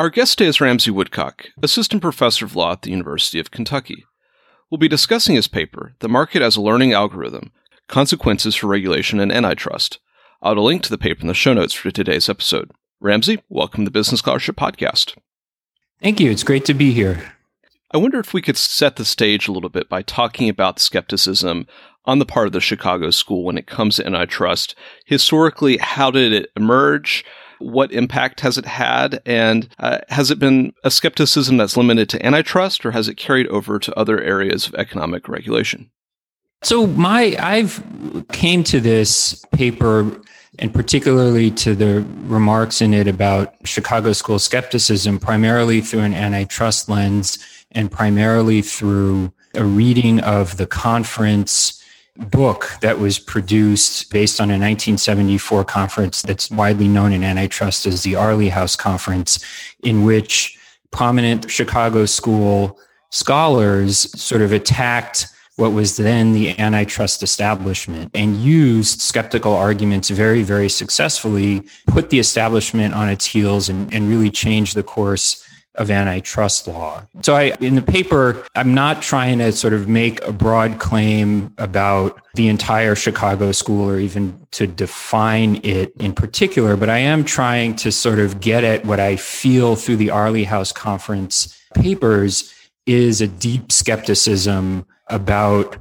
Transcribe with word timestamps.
Our 0.00 0.08
guest 0.08 0.38
today 0.38 0.48
is 0.48 0.62
Ramsey 0.62 0.90
Woodcock, 0.90 1.48
Assistant 1.62 2.00
Professor 2.00 2.46
of 2.46 2.56
Law 2.56 2.72
at 2.72 2.80
the 2.80 2.90
University 2.90 3.38
of 3.38 3.50
Kentucky. 3.50 4.06
We'll 4.70 4.78
be 4.78 4.88
discussing 4.88 5.34
his 5.34 5.46
paper, 5.46 5.92
The 5.98 6.08
Market 6.08 6.40
as 6.40 6.56
a 6.56 6.62
Learning 6.62 6.94
Algorithm 6.94 7.52
Consequences 7.86 8.54
for 8.54 8.66
Regulation 8.66 9.20
and 9.20 9.30
Antitrust. 9.30 9.98
I'll 10.40 10.52
add 10.52 10.56
a 10.56 10.62
link 10.62 10.82
to 10.84 10.88
the 10.88 10.96
paper 10.96 11.20
in 11.20 11.26
the 11.26 11.34
show 11.34 11.52
notes 11.52 11.74
for 11.74 11.90
today's 11.90 12.30
episode. 12.30 12.70
Ramsey, 12.98 13.42
welcome 13.50 13.84
to 13.84 13.90
the 13.90 13.92
Business 13.92 14.20
Scholarship 14.20 14.56
Podcast. 14.56 15.18
Thank 16.02 16.18
you. 16.18 16.30
It's 16.30 16.44
great 16.44 16.64
to 16.64 16.72
be 16.72 16.92
here. 16.92 17.34
I 17.90 17.98
wonder 17.98 18.18
if 18.20 18.32
we 18.32 18.40
could 18.40 18.56
set 18.56 18.96
the 18.96 19.04
stage 19.04 19.48
a 19.48 19.52
little 19.52 19.68
bit 19.68 19.90
by 19.90 20.00
talking 20.00 20.48
about 20.48 20.76
the 20.76 20.82
skepticism 20.82 21.66
on 22.06 22.18
the 22.18 22.24
part 22.24 22.46
of 22.46 22.54
the 22.54 22.60
Chicago 22.62 23.10
School 23.10 23.44
when 23.44 23.58
it 23.58 23.66
comes 23.66 23.96
to 23.96 24.06
antitrust. 24.06 24.74
Historically, 25.04 25.76
how 25.76 26.10
did 26.10 26.32
it 26.32 26.48
emerge? 26.56 27.22
What 27.60 27.92
impact 27.92 28.40
has 28.40 28.58
it 28.58 28.66
had? 28.66 29.22
And 29.24 29.68
uh, 29.78 29.98
has 30.08 30.30
it 30.30 30.38
been 30.38 30.72
a 30.82 30.90
skepticism 30.90 31.56
that's 31.56 31.76
limited 31.76 32.08
to 32.10 32.26
antitrust 32.26 32.84
or 32.84 32.90
has 32.90 33.08
it 33.08 33.16
carried 33.16 33.46
over 33.48 33.78
to 33.78 33.98
other 33.98 34.20
areas 34.20 34.66
of 34.66 34.74
economic 34.74 35.28
regulation? 35.28 35.90
So 36.62 36.86
my 36.86 37.36
I've 37.38 37.82
came 38.32 38.64
to 38.64 38.80
this 38.80 39.44
paper 39.52 40.20
and 40.58 40.74
particularly 40.74 41.50
to 41.52 41.74
the 41.74 42.04
remarks 42.24 42.82
in 42.82 42.92
it 42.92 43.06
about 43.06 43.54
Chicago 43.64 44.12
school 44.12 44.38
skepticism 44.38 45.18
primarily 45.18 45.80
through 45.80 46.00
an 46.00 46.12
antitrust 46.12 46.88
lens 46.88 47.38
and 47.72 47.90
primarily 47.90 48.60
through 48.60 49.32
a 49.54 49.64
reading 49.64 50.20
of 50.20 50.56
the 50.58 50.66
conference 50.66 51.79
book 52.20 52.70
that 52.80 52.98
was 52.98 53.18
produced 53.18 54.10
based 54.10 54.40
on 54.40 54.50
a 54.50 54.54
1974 54.54 55.64
conference 55.64 56.22
that's 56.22 56.50
widely 56.50 56.88
known 56.88 57.12
in 57.12 57.24
antitrust 57.24 57.86
as 57.86 58.02
the 58.02 58.16
Airlie 58.16 58.50
House 58.50 58.76
Conference, 58.76 59.44
in 59.82 60.04
which 60.04 60.58
prominent 60.90 61.50
Chicago 61.50 62.04
school 62.06 62.78
scholars 63.10 63.98
sort 64.20 64.42
of 64.42 64.52
attacked 64.52 65.26
what 65.56 65.72
was 65.72 65.96
then 65.98 66.32
the 66.32 66.58
antitrust 66.58 67.22
establishment 67.22 68.10
and 68.14 68.36
used 68.36 69.00
skeptical 69.02 69.52
arguments 69.52 70.08
very, 70.08 70.42
very 70.42 70.70
successfully, 70.70 71.62
put 71.86 72.08
the 72.08 72.18
establishment 72.18 72.94
on 72.94 73.10
its 73.10 73.26
heels 73.26 73.68
and, 73.68 73.92
and 73.92 74.08
really 74.08 74.30
changed 74.30 74.74
the 74.74 74.82
course 74.82 75.46
of 75.76 75.90
antitrust 75.90 76.66
law. 76.66 77.06
So 77.22 77.36
I 77.36 77.56
in 77.60 77.74
the 77.76 77.82
paper 77.82 78.44
I'm 78.54 78.74
not 78.74 79.02
trying 79.02 79.38
to 79.38 79.52
sort 79.52 79.72
of 79.72 79.88
make 79.88 80.22
a 80.26 80.32
broad 80.32 80.78
claim 80.78 81.54
about 81.58 82.20
the 82.34 82.48
entire 82.48 82.94
Chicago 82.94 83.52
school 83.52 83.88
or 83.88 83.98
even 83.98 84.46
to 84.52 84.66
define 84.66 85.60
it 85.64 85.92
in 85.98 86.12
particular, 86.12 86.76
but 86.76 86.90
I 86.90 86.98
am 86.98 87.24
trying 87.24 87.76
to 87.76 87.92
sort 87.92 88.18
of 88.18 88.40
get 88.40 88.64
at 88.64 88.84
what 88.84 89.00
I 89.00 89.16
feel 89.16 89.76
through 89.76 89.96
the 89.96 90.10
Airlie 90.10 90.44
House 90.44 90.72
conference 90.72 91.56
papers 91.74 92.52
is 92.86 93.20
a 93.20 93.28
deep 93.28 93.70
skepticism 93.70 94.86
about 95.08 95.76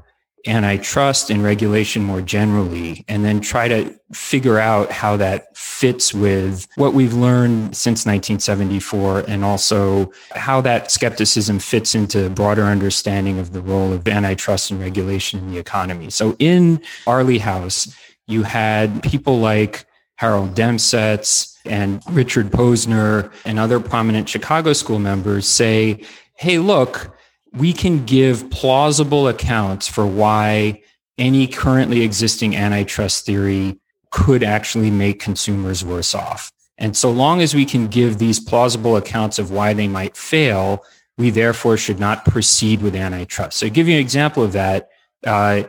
antitrust 0.48 1.30
and 1.30 1.44
regulation 1.44 2.04
more 2.04 2.22
generally, 2.22 3.04
and 3.08 3.26
then 3.26 3.42
try 3.42 3.68
to 3.68 3.94
figure 4.14 4.60
out 4.60 4.92
how 4.92 5.18
that 5.18 5.56
fits 5.58 6.14
with 6.14 6.68
what 6.76 6.94
we've 6.94 7.14
learned 7.14 7.76
since 7.76 8.06
1974 8.06 9.26
and 9.28 9.44
also 9.44 10.12
how 10.32 10.62
that 10.62 10.92
skepticism 10.92 11.60
fits 11.60 11.96
into 11.96 12.26
a 12.26 12.30
broader 12.30 12.64
understanding 12.64 13.40
of 13.40 13.54
the 13.54 13.62
role 13.62 13.94
of 13.94 14.08
antitrust 14.08 14.72
and 14.72 14.80
regulation 14.80 15.40
in 15.40 15.52
the 15.52 15.58
economy. 15.58 16.10
So 16.10 16.36
in 16.40 16.82
Airlie 17.08 17.38
House, 17.38 17.96
you 18.28 18.44
had 18.44 19.04
people 19.04 19.40
like 19.40 19.86
Harold 20.16 20.54
Demsetz 20.54 21.58
and 21.66 22.02
Richard 22.10 22.52
Posner 22.52 23.32
and 23.46 23.60
other 23.60 23.80
prominent 23.80 24.28
Chicago 24.28 24.74
school 24.74 25.00
members 25.00 25.48
say, 25.48 26.04
hey, 26.36 26.60
look, 26.60 27.16
we 27.54 27.74
can 27.74 28.06
give 28.06 28.50
plausible 28.50 29.28
accounts 29.28 29.88
for 29.88 30.06
why 30.06 30.82
any 31.18 31.48
currently 31.48 32.02
existing 32.02 32.56
antitrust 32.56 33.26
theory 33.26 33.80
could 34.12 34.44
actually 34.44 34.92
make 34.92 35.20
consumers 35.20 35.84
worse 35.84 36.16
off. 36.16 36.52
And 36.78 36.96
so 36.96 37.12
long 37.12 37.42
as 37.42 37.54
we 37.54 37.66
can 37.66 37.88
give 37.88 38.18
these 38.18 38.40
plausible 38.40 38.96
accounts 38.96 39.38
of 39.38 39.52
why 39.52 39.74
they 39.74 39.88
might 39.88 40.16
fail, 40.16 40.84
we 41.18 41.30
therefore 41.30 41.76
should 41.76 42.00
not 42.00 42.24
proceed 42.24 42.82
with 42.82 42.96
antitrust. 42.96 43.58
So, 43.58 43.66
to 43.66 43.70
give 43.70 43.88
you 43.88 43.96
an 43.96 44.02
example 44.02 44.42
of 44.42 44.54
that, 44.54 44.90
uh, 45.28 45.64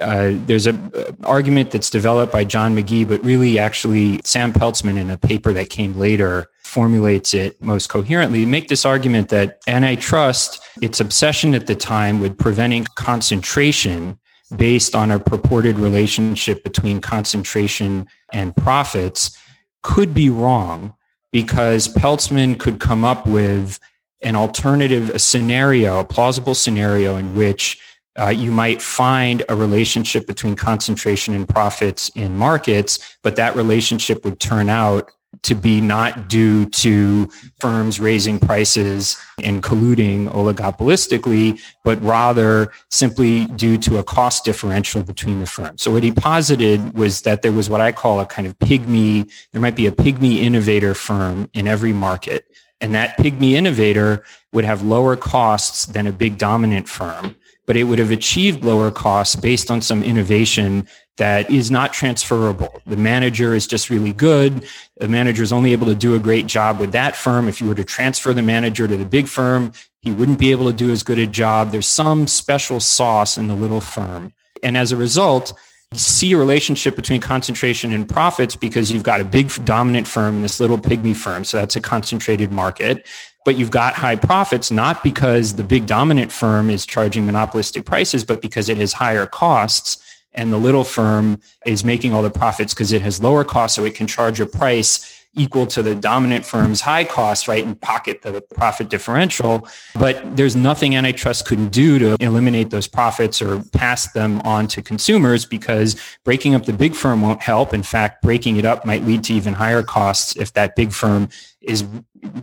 uh, 0.00 0.32
there's 0.46 0.66
an 0.66 0.92
uh, 0.94 1.12
argument 1.24 1.72
that's 1.72 1.90
developed 1.90 2.32
by 2.32 2.44
John 2.44 2.74
McGee, 2.74 3.06
but 3.06 3.22
really 3.24 3.58
actually 3.58 4.20
Sam 4.24 4.52
Peltzman 4.52 4.96
in 4.96 5.10
a 5.10 5.18
paper 5.18 5.52
that 5.52 5.68
came 5.68 5.98
later 5.98 6.46
formulates 6.62 7.34
it 7.34 7.60
most 7.60 7.88
coherently. 7.88 8.46
Make 8.46 8.68
this 8.68 8.86
argument 8.86 9.28
that 9.30 9.60
antitrust, 9.66 10.61
its 10.82 11.00
obsession 11.00 11.54
at 11.54 11.68
the 11.68 11.76
time 11.76 12.20
with 12.20 12.36
preventing 12.36 12.84
concentration 12.96 14.18
based 14.56 14.94
on 14.94 15.12
a 15.12 15.18
purported 15.18 15.78
relationship 15.78 16.62
between 16.64 17.00
concentration 17.00 18.06
and 18.32 18.54
profits 18.56 19.38
could 19.82 20.12
be 20.12 20.28
wrong 20.28 20.92
because 21.30 21.88
Peltzman 21.88 22.58
could 22.58 22.80
come 22.80 23.04
up 23.04 23.26
with 23.26 23.78
an 24.22 24.36
alternative 24.36 25.10
a 25.10 25.18
scenario, 25.18 26.00
a 26.00 26.04
plausible 26.04 26.54
scenario 26.54 27.16
in 27.16 27.34
which 27.34 27.80
uh, 28.18 28.28
you 28.28 28.50
might 28.50 28.82
find 28.82 29.42
a 29.48 29.56
relationship 29.56 30.26
between 30.26 30.54
concentration 30.54 31.32
and 31.32 31.48
profits 31.48 32.10
in 32.10 32.36
markets, 32.36 33.16
but 33.22 33.36
that 33.36 33.56
relationship 33.56 34.24
would 34.24 34.38
turn 34.38 34.68
out 34.68 35.10
to 35.42 35.54
be 35.54 35.80
not 35.80 36.28
due 36.28 36.66
to 36.66 37.28
firms 37.58 37.98
raising 37.98 38.38
prices 38.38 39.16
and 39.42 39.62
colluding 39.62 40.28
oligopolistically, 40.30 41.60
but 41.84 42.00
rather 42.02 42.70
simply 42.90 43.46
due 43.46 43.76
to 43.78 43.98
a 43.98 44.04
cost 44.04 44.44
differential 44.44 45.02
between 45.02 45.40
the 45.40 45.46
firms. 45.46 45.82
So 45.82 45.90
what 45.90 46.02
he 46.02 46.12
posited 46.12 46.94
was 46.94 47.22
that 47.22 47.42
there 47.42 47.52
was 47.52 47.68
what 47.68 47.80
I 47.80 47.92
call 47.92 48.20
a 48.20 48.26
kind 48.26 48.46
of 48.46 48.58
pygmy, 48.58 49.30
there 49.52 49.60
might 49.60 49.76
be 49.76 49.86
a 49.86 49.92
pygmy 49.92 50.36
innovator 50.38 50.94
firm 50.94 51.48
in 51.54 51.66
every 51.66 51.92
market. 51.92 52.46
And 52.80 52.94
that 52.94 53.16
pygmy 53.16 53.52
innovator 53.52 54.24
would 54.52 54.64
have 54.64 54.82
lower 54.82 55.16
costs 55.16 55.86
than 55.86 56.06
a 56.06 56.12
big 56.12 56.36
dominant 56.36 56.88
firm 56.88 57.36
but 57.66 57.76
it 57.76 57.84
would 57.84 57.98
have 57.98 58.10
achieved 58.10 58.64
lower 58.64 58.90
costs 58.90 59.36
based 59.36 59.70
on 59.70 59.80
some 59.80 60.02
innovation 60.02 60.86
that 61.18 61.50
is 61.50 61.70
not 61.70 61.92
transferable. 61.92 62.80
The 62.86 62.96
manager 62.96 63.54
is 63.54 63.66
just 63.66 63.90
really 63.90 64.12
good. 64.12 64.66
The 64.96 65.08
manager 65.08 65.42
is 65.42 65.52
only 65.52 65.72
able 65.72 65.86
to 65.86 65.94
do 65.94 66.14
a 66.14 66.18
great 66.18 66.46
job 66.46 66.80
with 66.80 66.92
that 66.92 67.16
firm. 67.16 67.48
If 67.48 67.60
you 67.60 67.68
were 67.68 67.74
to 67.74 67.84
transfer 67.84 68.32
the 68.32 68.42
manager 68.42 68.88
to 68.88 68.96
the 68.96 69.04
big 69.04 69.28
firm, 69.28 69.72
he 70.00 70.10
wouldn't 70.10 70.38
be 70.38 70.50
able 70.50 70.66
to 70.66 70.72
do 70.72 70.90
as 70.90 71.02
good 71.02 71.18
a 71.18 71.26
job. 71.26 71.70
There's 71.70 71.86
some 71.86 72.26
special 72.26 72.80
sauce 72.80 73.36
in 73.36 73.48
the 73.48 73.54
little 73.54 73.80
firm. 73.80 74.32
And 74.62 74.76
as 74.76 74.90
a 74.90 74.96
result, 74.96 75.52
you 75.92 75.98
see 75.98 76.32
a 76.32 76.38
relationship 76.38 76.96
between 76.96 77.20
concentration 77.20 77.92
and 77.92 78.08
profits 78.08 78.56
because 78.56 78.90
you've 78.90 79.02
got 79.02 79.20
a 79.20 79.24
big 79.24 79.52
dominant 79.64 80.08
firm 80.08 80.36
and 80.36 80.44
this 80.44 80.60
little 80.60 80.78
pygmy 80.78 81.14
firm. 81.14 81.44
So 81.44 81.58
that's 81.58 81.76
a 81.76 81.80
concentrated 81.80 82.50
market 82.50 83.06
but 83.44 83.56
you've 83.56 83.70
got 83.70 83.94
high 83.94 84.16
profits, 84.16 84.70
not 84.70 85.02
because 85.02 85.54
the 85.54 85.64
big 85.64 85.86
dominant 85.86 86.30
firm 86.30 86.70
is 86.70 86.86
charging 86.86 87.26
monopolistic 87.26 87.84
prices, 87.84 88.24
but 88.24 88.40
because 88.40 88.68
it 88.68 88.76
has 88.78 88.92
higher 88.92 89.26
costs. 89.26 89.98
And 90.34 90.52
the 90.52 90.58
little 90.58 90.84
firm 90.84 91.40
is 91.66 91.84
making 91.84 92.14
all 92.14 92.22
the 92.22 92.30
profits 92.30 92.72
because 92.74 92.92
it 92.92 93.02
has 93.02 93.22
lower 93.22 93.44
costs, 93.44 93.76
so 93.76 93.84
it 93.84 93.94
can 93.94 94.06
charge 94.06 94.40
a 94.40 94.46
price 94.46 95.22
equal 95.34 95.66
to 95.66 95.82
the 95.82 95.94
dominant 95.94 96.44
firm's 96.44 96.82
high 96.82 97.04
cost, 97.04 97.48
right, 97.48 97.64
and 97.64 97.80
pocket 97.80 98.20
the 98.22 98.42
profit 98.54 98.90
differential. 98.90 99.66
But 99.94 100.36
there's 100.36 100.54
nothing 100.54 100.94
antitrust 100.94 101.46
couldn't 101.46 101.70
do 101.70 101.98
to 101.98 102.16
eliminate 102.20 102.70
those 102.70 102.86
profits 102.86 103.40
or 103.40 103.62
pass 103.72 104.12
them 104.12 104.40
on 104.42 104.66
to 104.68 104.82
consumers 104.82 105.46
because 105.46 105.96
breaking 106.24 106.54
up 106.54 106.66
the 106.66 106.72
big 106.72 106.94
firm 106.94 107.22
won't 107.22 107.40
help. 107.40 107.72
In 107.72 107.82
fact, 107.82 108.22
breaking 108.22 108.56
it 108.56 108.66
up 108.66 108.84
might 108.84 109.04
lead 109.04 109.24
to 109.24 109.34
even 109.34 109.54
higher 109.54 109.82
costs 109.82 110.36
if 110.36 110.52
that 110.52 110.76
big 110.76 110.92
firm 110.92 111.30
is 111.62 111.84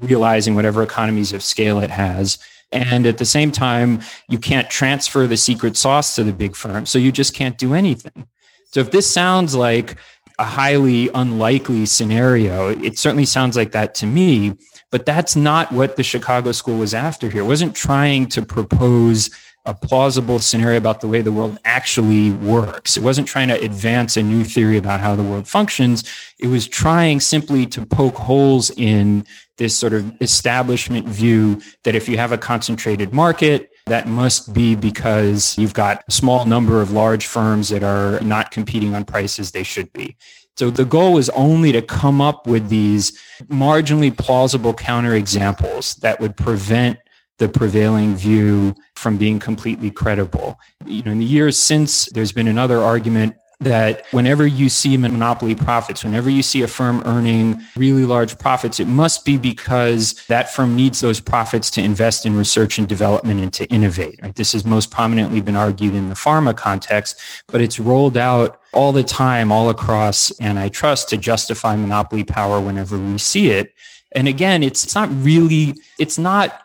realizing 0.02 0.56
whatever 0.56 0.82
economies 0.82 1.32
of 1.32 1.44
scale 1.44 1.80
it 1.80 1.92
has. 1.92 2.40
And 2.72 3.06
at 3.08 3.18
the 3.18 3.26
same 3.26 3.52
time, 3.52 4.02
you 4.28 4.38
can't 4.38 4.70
transfer 4.70 5.26
the 5.26 5.38
secret 5.38 5.76
sauce 5.76 6.16
to 6.16 6.24
the 6.24 6.34
big 6.34 6.56
firm. 6.56 6.86
So 6.86 7.00
you 7.00 7.12
just 7.12 7.34
can't 7.34 7.58
do 7.58 7.74
anything. 7.74 8.28
So 8.72 8.80
if 8.82 8.92
this 8.92 9.12
sounds 9.12 9.56
like 9.56 9.98
a 10.40 10.46
highly 10.46 11.10
unlikely 11.14 11.86
scenario. 11.86 12.70
It 12.70 12.98
certainly 12.98 13.26
sounds 13.26 13.58
like 13.58 13.74
that 13.74 13.94
to 13.96 14.08
me, 14.08 14.54
but 14.92 15.06
that's 15.06 15.36
not 15.36 15.72
what 15.72 15.96
the 15.96 16.04
Chicago 16.04 16.52
School 16.52 16.78
was 16.78 16.94
after 16.94 17.30
here. 17.30 17.44
It 17.44 17.48
wasn't 17.48 17.76
trying 17.76 18.28
to 18.30 18.42
propose 18.42 19.30
a 19.66 19.74
plausible 19.74 20.40
scenario 20.40 20.78
about 20.78 21.02
the 21.02 21.08
way 21.08 21.22
the 21.22 21.32
world 21.32 21.60
actually 21.66 22.32
works. 22.32 22.98
It 22.98 23.04
wasn't 23.04 23.28
trying 23.28 23.50
to 23.50 23.60
advance 23.60 24.18
a 24.18 24.24
new 24.24 24.44
theory 24.44 24.78
about 24.78 25.00
how 25.00 25.16
the 25.16 25.24
world 25.24 25.48
functions. 25.48 26.04
It 26.40 26.48
was 26.48 26.68
trying 26.68 27.20
simply 27.20 27.66
to 27.68 27.86
poke 27.86 28.16
holes 28.16 28.72
in 28.72 29.26
this 29.58 29.78
sort 29.78 29.94
of 29.94 30.12
establishment 30.22 31.08
view 31.08 31.62
that 31.84 31.94
if 31.94 32.08
you 32.08 32.18
have 32.18 32.32
a 32.32 32.38
concentrated 32.38 33.14
market, 33.14 33.70
that 33.86 34.08
must 34.08 34.54
be 34.54 34.76
because 34.76 35.58
you've 35.58 35.74
got 35.74 36.04
a 36.08 36.12
small 36.12 36.46
number 36.46 36.82
of 36.82 36.92
large 36.92 37.28
firms 37.28 37.70
that 37.70 37.84
are 37.84 38.20
not 38.22 38.52
competing 38.52 38.96
on 38.96 39.04
prices 39.04 39.52
they 39.52 39.64
should 39.64 39.92
be. 39.94 40.16
So 40.58 40.70
the 40.70 40.86
goal 40.86 41.14
was 41.14 41.30
only 41.30 41.72
to 41.72 41.82
come 41.82 42.20
up 42.20 42.46
with 42.46 42.70
these 42.70 43.18
marginally 43.46 44.16
plausible 44.16 44.74
counterexamples 44.74 45.98
that 46.02 46.20
would 46.20 46.36
prevent 46.36 47.00
the 47.38 47.48
prevailing 47.48 48.16
view 48.16 48.76
from 48.96 49.18
being 49.18 49.40
completely 49.40 49.90
credible. 49.90 50.60
You 50.86 51.04
know, 51.04 51.12
in 51.12 51.20
the 51.20 51.26
years 51.26 51.58
since, 51.58 52.06
there's 52.08 52.34
been 52.34 52.50
another 52.50 52.80
argument 52.80 53.36
that 53.62 54.06
whenever 54.12 54.48
you 54.48 54.70
see 54.70 54.96
monopoly 54.96 55.54
profits, 55.54 56.04
whenever 56.04 56.30
you 56.30 56.42
see 56.42 56.62
a 56.62 56.68
firm 56.68 57.02
earning 57.06 57.62
really 57.76 58.06
large 58.06 58.38
profits, 58.38 58.80
it 58.80 58.88
must 58.88 59.26
be 59.26 59.38
because 59.38 60.14
that 60.28 60.50
firm 60.50 60.78
needs 60.78 61.02
those 61.02 61.20
profits 61.20 61.70
to 61.72 61.82
invest 61.82 62.26
in 62.26 62.38
research 62.38 62.78
and 62.78 62.88
development 62.88 63.42
and 63.42 63.52
to 63.52 63.66
innovate. 63.66 64.18
Right? 64.22 64.34
This 64.34 64.54
has 64.54 64.64
most 64.64 64.92
prominently 64.92 65.42
been 65.42 65.58
argued 65.58 65.94
in 65.94 66.08
the 66.08 66.16
pharma 66.16 66.56
context, 66.56 67.20
but 67.48 67.60
it's 67.60 67.80
rolled 67.80 68.16
out 68.16 68.62
all 68.72 68.94
the 68.94 69.04
time, 69.04 69.52
all 69.52 69.70
across 69.70 70.32
antitrust 70.40 71.10
to 71.10 71.18
justify 71.18 71.76
monopoly 71.76 72.24
power 72.24 72.62
whenever 72.62 72.98
we 72.98 73.18
see 73.18 73.50
it. 73.50 73.74
And 74.14 74.28
again, 74.28 74.64
it's, 74.64 74.86
it's 74.86 74.96
not 74.96 75.10
really, 75.24 75.76
it's 76.00 76.18
not 76.18 76.62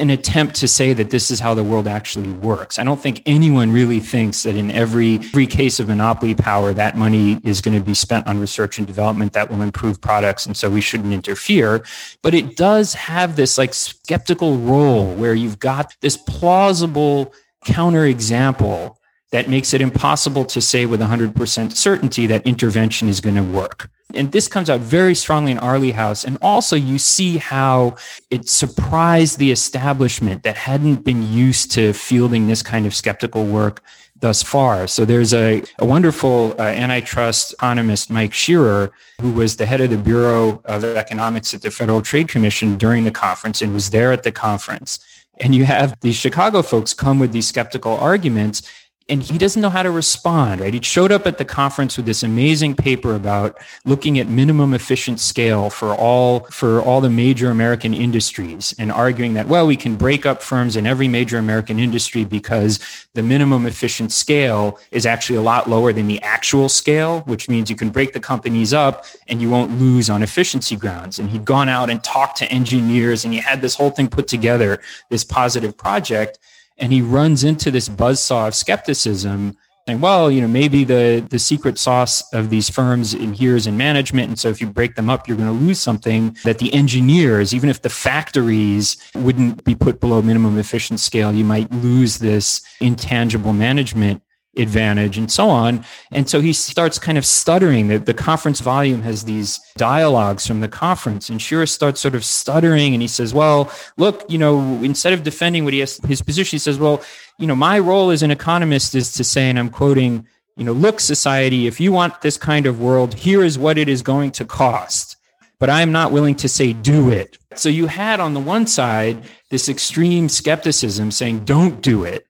an 0.00 0.10
attempt 0.10 0.56
to 0.56 0.68
say 0.68 0.92
that 0.94 1.10
this 1.10 1.30
is 1.30 1.38
how 1.38 1.54
the 1.54 1.62
world 1.62 1.86
actually 1.86 2.32
works. 2.32 2.78
I 2.78 2.84
don't 2.84 3.00
think 3.00 3.22
anyone 3.26 3.72
really 3.72 4.00
thinks 4.00 4.42
that 4.42 4.56
in 4.56 4.70
every 4.70 5.16
every 5.16 5.46
case 5.46 5.78
of 5.78 5.88
monopoly 5.88 6.34
power, 6.34 6.72
that 6.72 6.96
money 6.96 7.40
is 7.44 7.60
going 7.60 7.78
to 7.78 7.84
be 7.84 7.94
spent 7.94 8.26
on 8.26 8.40
research 8.40 8.78
and 8.78 8.86
development 8.86 9.32
that 9.34 9.50
will 9.50 9.62
improve 9.62 10.00
products, 10.00 10.46
and 10.46 10.56
so 10.56 10.70
we 10.70 10.80
shouldn't 10.80 11.12
interfere. 11.12 11.84
But 12.22 12.34
it 12.34 12.56
does 12.56 12.94
have 12.94 13.36
this 13.36 13.58
like 13.58 13.74
skeptical 13.74 14.56
role 14.58 15.14
where 15.14 15.34
you've 15.34 15.58
got 15.58 15.94
this 16.00 16.16
plausible 16.16 17.32
counterexample 17.64 18.96
that 19.32 19.48
makes 19.48 19.72
it 19.72 19.80
impossible 19.80 20.44
to 20.44 20.60
say 20.60 20.86
with 20.86 21.00
100% 21.00 21.72
certainty 21.72 22.26
that 22.26 22.46
intervention 22.46 23.08
is 23.08 23.20
going 23.20 23.36
to 23.36 23.42
work. 23.42 23.88
And 24.14 24.32
this 24.32 24.48
comes 24.48 24.68
out 24.68 24.80
very 24.80 25.14
strongly 25.14 25.52
in 25.52 25.62
Airlie 25.62 25.92
House. 25.92 26.24
And 26.24 26.36
also 26.42 26.74
you 26.74 26.98
see 26.98 27.38
how 27.38 27.96
it 28.30 28.48
surprised 28.48 29.38
the 29.38 29.52
establishment 29.52 30.42
that 30.42 30.56
hadn't 30.56 31.04
been 31.04 31.32
used 31.32 31.70
to 31.72 31.92
fielding 31.92 32.48
this 32.48 32.62
kind 32.62 32.86
of 32.86 32.94
skeptical 32.94 33.46
work 33.46 33.82
thus 34.18 34.42
far. 34.42 34.86
So 34.86 35.04
there's 35.04 35.32
a, 35.32 35.62
a 35.78 35.84
wonderful 35.84 36.54
uh, 36.58 36.62
antitrust 36.62 37.54
economist, 37.54 38.10
Mike 38.10 38.34
Scherer, 38.34 38.92
who 39.20 39.32
was 39.32 39.56
the 39.56 39.64
head 39.64 39.80
of 39.80 39.90
the 39.90 39.96
Bureau 39.96 40.60
of 40.66 40.84
Economics 40.84 41.54
at 41.54 41.62
the 41.62 41.70
Federal 41.70 42.02
Trade 42.02 42.28
Commission 42.28 42.76
during 42.76 43.04
the 43.04 43.10
conference 43.10 43.62
and 43.62 43.72
was 43.72 43.90
there 43.90 44.12
at 44.12 44.22
the 44.22 44.32
conference. 44.32 44.98
And 45.38 45.54
you 45.54 45.64
have 45.64 45.98
these 46.00 46.16
Chicago 46.16 46.60
folks 46.60 46.92
come 46.92 47.18
with 47.18 47.32
these 47.32 47.48
skeptical 47.48 47.96
arguments 47.96 48.62
and 49.10 49.22
he 49.22 49.36
doesn't 49.36 49.60
know 49.60 49.70
how 49.70 49.82
to 49.82 49.90
respond, 49.90 50.60
right? 50.60 50.72
He 50.72 50.80
showed 50.80 51.10
up 51.10 51.26
at 51.26 51.36
the 51.36 51.44
conference 51.44 51.96
with 51.96 52.06
this 52.06 52.22
amazing 52.22 52.76
paper 52.76 53.14
about 53.14 53.58
looking 53.84 54.18
at 54.18 54.28
minimum 54.28 54.72
efficient 54.72 55.18
scale 55.18 55.68
for 55.68 55.94
all 55.94 56.40
for 56.50 56.80
all 56.80 57.00
the 57.00 57.10
major 57.10 57.50
American 57.50 57.92
industries 57.92 58.74
and 58.78 58.92
arguing 58.92 59.34
that 59.34 59.48
well, 59.48 59.66
we 59.66 59.76
can 59.76 59.96
break 59.96 60.24
up 60.24 60.42
firms 60.42 60.76
in 60.76 60.86
every 60.86 61.08
major 61.08 61.38
American 61.38 61.78
industry 61.80 62.24
because 62.24 62.78
the 63.14 63.22
minimum 63.22 63.66
efficient 63.66 64.12
scale 64.12 64.78
is 64.92 65.04
actually 65.04 65.36
a 65.36 65.42
lot 65.42 65.68
lower 65.68 65.92
than 65.92 66.06
the 66.06 66.22
actual 66.22 66.68
scale, 66.68 67.20
which 67.22 67.48
means 67.48 67.68
you 67.68 67.76
can 67.76 67.90
break 67.90 68.12
the 68.12 68.20
companies 68.20 68.72
up 68.72 69.04
and 69.26 69.42
you 69.42 69.50
won't 69.50 69.78
lose 69.80 70.08
on 70.08 70.22
efficiency 70.22 70.76
grounds. 70.76 71.18
And 71.18 71.28
he'd 71.30 71.44
gone 71.44 71.68
out 71.68 71.90
and 71.90 72.02
talked 72.04 72.36
to 72.38 72.50
engineers 72.52 73.24
and 73.24 73.34
he 73.34 73.40
had 73.40 73.60
this 73.60 73.74
whole 73.74 73.90
thing 73.90 74.08
put 74.08 74.28
together, 74.28 74.80
this 75.08 75.24
positive 75.24 75.76
project 75.76 76.38
and 76.80 76.92
he 76.92 77.02
runs 77.02 77.44
into 77.44 77.70
this 77.70 77.88
buzzsaw 77.88 78.48
of 78.48 78.54
skepticism 78.54 79.56
saying, 79.86 80.00
well, 80.00 80.30
you 80.30 80.40
know, 80.40 80.48
maybe 80.48 80.84
the, 80.84 81.24
the 81.30 81.38
secret 81.38 81.78
sauce 81.78 82.22
of 82.32 82.50
these 82.50 82.70
firms 82.70 83.14
in 83.14 83.32
here 83.32 83.56
is 83.56 83.66
in 83.66 83.76
management. 83.76 84.28
And 84.28 84.38
so 84.38 84.48
if 84.48 84.60
you 84.60 84.66
break 84.66 84.94
them 84.94 85.10
up, 85.10 85.26
you're 85.26 85.36
going 85.36 85.48
to 85.48 85.64
lose 85.64 85.80
something 85.80 86.36
that 86.44 86.58
the 86.58 86.72
engineers, 86.72 87.54
even 87.54 87.68
if 87.68 87.82
the 87.82 87.88
factories 87.88 88.96
wouldn't 89.14 89.64
be 89.64 89.74
put 89.74 90.00
below 90.00 90.22
minimum 90.22 90.58
efficient 90.58 91.00
scale, 91.00 91.32
you 91.32 91.44
might 91.44 91.70
lose 91.72 92.18
this 92.18 92.62
intangible 92.80 93.52
management 93.52 94.22
advantage 94.56 95.16
and 95.16 95.30
so 95.30 95.48
on. 95.48 95.84
And 96.10 96.28
so 96.28 96.40
he 96.40 96.52
starts 96.52 96.98
kind 96.98 97.16
of 97.16 97.24
stuttering. 97.24 97.88
The, 97.88 97.98
the 97.98 98.14
conference 98.14 98.60
volume 98.60 99.02
has 99.02 99.24
these 99.24 99.60
dialogues 99.76 100.46
from 100.46 100.60
the 100.60 100.68
conference 100.68 101.28
and 101.28 101.40
Scherer 101.40 101.66
starts 101.66 102.00
sort 102.00 102.14
of 102.14 102.24
stuttering 102.24 102.92
and 102.92 103.00
he 103.00 103.08
says, 103.08 103.32
well, 103.32 103.70
look, 103.96 104.24
you 104.28 104.38
know, 104.38 104.58
instead 104.82 105.12
of 105.12 105.22
defending 105.22 105.64
what 105.64 105.72
he 105.72 105.80
has, 105.80 105.98
his 105.98 106.20
position, 106.20 106.56
he 106.56 106.58
says, 106.58 106.78
well, 106.78 107.02
you 107.38 107.46
know, 107.46 107.54
my 107.54 107.78
role 107.78 108.10
as 108.10 108.22
an 108.22 108.30
economist 108.30 108.94
is 108.94 109.12
to 109.12 109.24
say, 109.24 109.48
and 109.48 109.58
I'm 109.58 109.70
quoting, 109.70 110.26
you 110.56 110.64
know, 110.64 110.72
look, 110.72 111.00
society, 111.00 111.66
if 111.66 111.80
you 111.80 111.92
want 111.92 112.20
this 112.20 112.36
kind 112.36 112.66
of 112.66 112.80
world, 112.80 113.14
here 113.14 113.42
is 113.44 113.58
what 113.58 113.78
it 113.78 113.88
is 113.88 114.02
going 114.02 114.32
to 114.32 114.44
cost. 114.44 115.16
But 115.58 115.70
I 115.70 115.82
am 115.82 115.92
not 115.92 116.10
willing 116.10 116.34
to 116.36 116.48
say 116.48 116.72
do 116.72 117.10
it. 117.10 117.38
So 117.54 117.68
you 117.68 117.86
had 117.86 118.18
on 118.18 118.34
the 118.34 118.40
one 118.40 118.66
side 118.66 119.22
this 119.50 119.68
extreme 119.68 120.28
skepticism 120.28 121.10
saying 121.10 121.44
don't 121.44 121.80
do 121.82 122.04
it. 122.04 122.26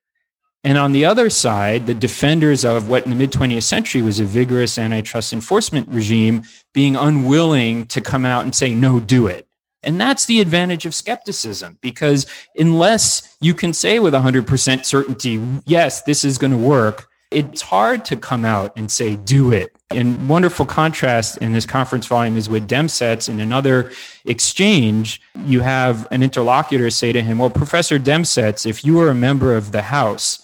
And 0.62 0.76
on 0.76 0.92
the 0.92 1.06
other 1.06 1.30
side, 1.30 1.86
the 1.86 1.94
defenders 1.94 2.64
of 2.64 2.88
what 2.88 3.04
in 3.04 3.10
the 3.10 3.16
mid 3.16 3.32
20th 3.32 3.62
century 3.62 4.02
was 4.02 4.20
a 4.20 4.24
vigorous 4.24 4.78
antitrust 4.78 5.32
enforcement 5.32 5.88
regime 5.88 6.42
being 6.74 6.96
unwilling 6.96 7.86
to 7.86 8.00
come 8.00 8.26
out 8.26 8.44
and 8.44 8.54
say, 8.54 8.74
no, 8.74 9.00
do 9.00 9.26
it. 9.26 9.46
And 9.82 9.98
that's 9.98 10.26
the 10.26 10.40
advantage 10.40 10.84
of 10.84 10.94
skepticism 10.94 11.78
because 11.80 12.26
unless 12.56 13.36
you 13.40 13.54
can 13.54 13.72
say 13.72 13.98
with 13.98 14.12
100% 14.12 14.84
certainty, 14.84 15.42
yes, 15.64 16.02
this 16.02 16.22
is 16.24 16.36
going 16.36 16.50
to 16.50 16.58
work, 16.58 17.08
it's 17.30 17.62
hard 17.62 18.04
to 18.06 18.16
come 18.16 18.44
out 18.44 18.76
and 18.76 18.90
say, 18.90 19.16
do 19.16 19.52
it. 19.52 19.74
And 19.90 20.28
wonderful 20.28 20.66
contrast 20.66 21.38
in 21.38 21.52
this 21.52 21.64
conference 21.64 22.06
volume 22.06 22.36
is 22.36 22.50
with 22.50 22.68
Demsetz 22.68 23.28
in 23.28 23.40
another 23.40 23.92
exchange. 24.26 25.22
You 25.46 25.60
have 25.60 26.06
an 26.10 26.22
interlocutor 26.22 26.90
say 26.90 27.12
to 27.12 27.22
him, 27.22 27.38
well, 27.38 27.50
Professor 27.50 27.98
Demsetz, 27.98 28.66
if 28.66 28.84
you 28.84 28.94
were 28.94 29.08
a 29.08 29.14
member 29.14 29.56
of 29.56 29.72
the 29.72 29.82
House, 29.82 30.42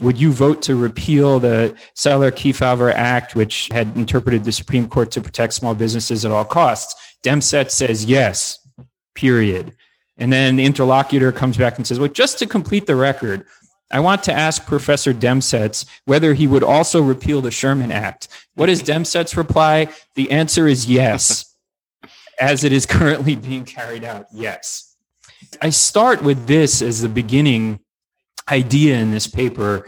would 0.00 0.18
you 0.18 0.32
vote 0.32 0.62
to 0.62 0.76
repeal 0.76 1.40
the 1.40 1.76
Celler 1.94 2.30
Kefauver 2.30 2.92
Act, 2.92 3.34
which 3.34 3.68
had 3.72 3.96
interpreted 3.96 4.44
the 4.44 4.52
Supreme 4.52 4.88
Court 4.88 5.10
to 5.12 5.20
protect 5.20 5.54
small 5.54 5.74
businesses 5.74 6.24
at 6.24 6.32
all 6.32 6.44
costs? 6.44 6.94
Demsetz 7.22 7.72
says 7.72 8.04
yes, 8.04 8.58
period. 9.14 9.76
And 10.16 10.32
then 10.32 10.56
the 10.56 10.64
interlocutor 10.64 11.32
comes 11.32 11.56
back 11.56 11.76
and 11.76 11.86
says, 11.86 11.98
well, 11.98 12.08
just 12.08 12.38
to 12.38 12.46
complete 12.46 12.86
the 12.86 12.96
record, 12.96 13.46
I 13.90 14.00
want 14.00 14.22
to 14.24 14.32
ask 14.32 14.64
Professor 14.66 15.12
Demsetz 15.12 15.84
whether 16.04 16.34
he 16.34 16.46
would 16.46 16.62
also 16.62 17.02
repeal 17.02 17.40
the 17.40 17.50
Sherman 17.50 17.90
Act. 17.90 18.28
What 18.54 18.68
is 18.68 18.82
does 18.82 18.96
Demsetz 18.96 19.36
reply? 19.36 19.88
The 20.14 20.30
answer 20.30 20.68
is 20.68 20.88
yes, 20.88 21.56
as 22.40 22.64
it 22.64 22.72
is 22.72 22.86
currently 22.86 23.34
being 23.34 23.64
carried 23.64 24.04
out. 24.04 24.26
Yes. 24.32 24.94
I 25.60 25.70
start 25.70 26.22
with 26.22 26.46
this 26.46 26.82
as 26.82 27.02
the 27.02 27.08
beginning 27.08 27.80
idea 28.50 28.98
in 28.98 29.10
this 29.10 29.26
paper. 29.26 29.86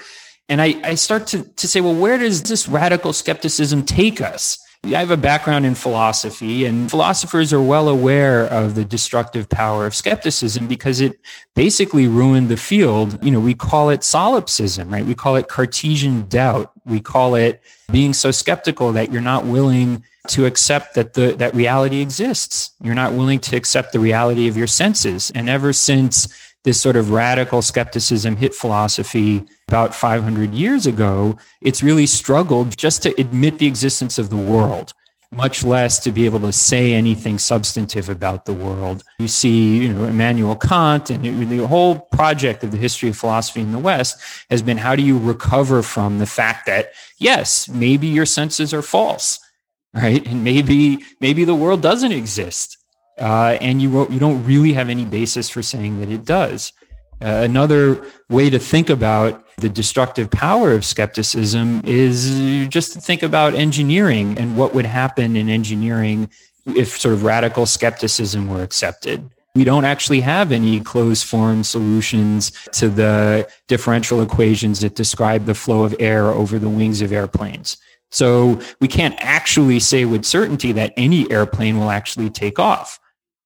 And 0.48 0.60
I, 0.60 0.80
I 0.84 0.94
start 0.96 1.26
to, 1.28 1.44
to 1.44 1.68
say, 1.68 1.80
well, 1.80 1.94
where 1.94 2.18
does 2.18 2.42
this 2.42 2.68
radical 2.68 3.12
skepticism 3.12 3.84
take 3.84 4.20
us? 4.20 4.58
I 4.84 4.98
have 4.98 5.12
a 5.12 5.16
background 5.16 5.64
in 5.64 5.76
philosophy, 5.76 6.64
and 6.64 6.90
philosophers 6.90 7.52
are 7.52 7.62
well 7.62 7.88
aware 7.88 8.46
of 8.46 8.74
the 8.74 8.84
destructive 8.84 9.48
power 9.48 9.86
of 9.86 9.94
skepticism 9.94 10.66
because 10.66 11.00
it 11.00 11.20
basically 11.54 12.08
ruined 12.08 12.48
the 12.48 12.56
field. 12.56 13.24
You 13.24 13.30
know, 13.30 13.38
we 13.38 13.54
call 13.54 13.90
it 13.90 14.02
solipsism, 14.02 14.90
right? 14.90 15.06
We 15.06 15.14
call 15.14 15.36
it 15.36 15.46
Cartesian 15.46 16.26
doubt. 16.26 16.72
We 16.84 17.00
call 17.00 17.36
it 17.36 17.62
being 17.92 18.12
so 18.12 18.32
skeptical 18.32 18.90
that 18.92 19.12
you're 19.12 19.22
not 19.22 19.46
willing 19.46 20.02
to 20.28 20.46
accept 20.46 20.94
that 20.94 21.14
the 21.14 21.32
that 21.34 21.54
reality 21.54 22.00
exists. 22.00 22.72
You're 22.82 22.96
not 22.96 23.12
willing 23.12 23.38
to 23.40 23.56
accept 23.56 23.92
the 23.92 24.00
reality 24.00 24.48
of 24.48 24.56
your 24.56 24.66
senses. 24.66 25.30
And 25.32 25.48
ever 25.48 25.72
since 25.72 26.26
this 26.64 26.80
sort 26.80 26.96
of 26.96 27.10
radical 27.10 27.62
skepticism 27.62 28.36
hit 28.36 28.54
philosophy 28.54 29.44
about 29.68 29.94
500 29.94 30.54
years 30.54 30.86
ago, 30.86 31.36
it's 31.60 31.82
really 31.82 32.06
struggled 32.06 32.76
just 32.76 33.02
to 33.02 33.20
admit 33.20 33.58
the 33.58 33.66
existence 33.66 34.18
of 34.18 34.30
the 34.30 34.36
world, 34.36 34.92
much 35.32 35.64
less 35.64 35.98
to 36.00 36.12
be 36.12 36.24
able 36.24 36.40
to 36.40 36.52
say 36.52 36.92
anything 36.92 37.38
substantive 37.38 38.08
about 38.08 38.44
the 38.44 38.52
world. 38.52 39.02
You 39.18 39.28
see, 39.28 39.78
you 39.78 39.92
know, 39.92 40.04
Immanuel 40.04 40.56
Kant 40.56 41.10
and 41.10 41.24
the 41.50 41.66
whole 41.66 41.98
project 41.98 42.62
of 42.62 42.70
the 42.70 42.78
history 42.78 43.08
of 43.08 43.16
philosophy 43.16 43.60
in 43.60 43.72
the 43.72 43.78
West 43.78 44.20
has 44.50 44.62
been 44.62 44.78
how 44.78 44.94
do 44.94 45.02
you 45.02 45.18
recover 45.18 45.82
from 45.82 46.18
the 46.18 46.26
fact 46.26 46.66
that, 46.66 46.92
yes, 47.18 47.68
maybe 47.68 48.06
your 48.06 48.26
senses 48.26 48.72
are 48.72 48.82
false 48.82 49.40
right? 49.94 50.26
And 50.26 50.44
maybe 50.44 51.04
maybe 51.20 51.44
the 51.44 51.54
world 51.54 51.82
doesn't 51.82 52.12
exist, 52.12 52.78
uh, 53.18 53.58
and 53.60 53.80
you 53.82 54.08
you 54.10 54.18
don't 54.18 54.44
really 54.44 54.72
have 54.72 54.88
any 54.88 55.04
basis 55.04 55.48
for 55.48 55.62
saying 55.62 56.00
that 56.00 56.10
it 56.10 56.24
does. 56.24 56.72
Uh, 57.22 57.42
another 57.44 58.04
way 58.30 58.50
to 58.50 58.58
think 58.58 58.90
about 58.90 59.44
the 59.58 59.68
destructive 59.68 60.28
power 60.30 60.72
of 60.72 60.84
skepticism 60.84 61.80
is 61.84 62.66
just 62.68 62.92
to 62.92 63.00
think 63.00 63.22
about 63.22 63.54
engineering 63.54 64.36
and 64.38 64.56
what 64.56 64.74
would 64.74 64.86
happen 64.86 65.36
in 65.36 65.48
engineering 65.48 66.28
if 66.66 66.98
sort 66.98 67.14
of 67.14 67.22
radical 67.22 67.64
skepticism 67.64 68.48
were 68.48 68.62
accepted. 68.62 69.30
We 69.54 69.64
don't 69.64 69.84
actually 69.84 70.20
have 70.22 70.50
any 70.50 70.80
closed 70.80 71.26
form 71.26 71.62
solutions 71.62 72.50
to 72.72 72.88
the 72.88 73.48
differential 73.68 74.22
equations 74.22 74.80
that 74.80 74.96
describe 74.96 75.44
the 75.44 75.54
flow 75.54 75.84
of 75.84 75.94
air 76.00 76.28
over 76.28 76.58
the 76.58 76.70
wings 76.70 77.02
of 77.02 77.12
airplanes. 77.12 77.76
So 78.10 78.60
we 78.80 78.88
can't 78.88 79.14
actually 79.18 79.78
say 79.78 80.06
with 80.06 80.24
certainty 80.24 80.72
that 80.72 80.92
any 80.96 81.30
airplane 81.30 81.78
will 81.78 81.90
actually 81.90 82.30
take 82.30 82.58
off 82.58 82.98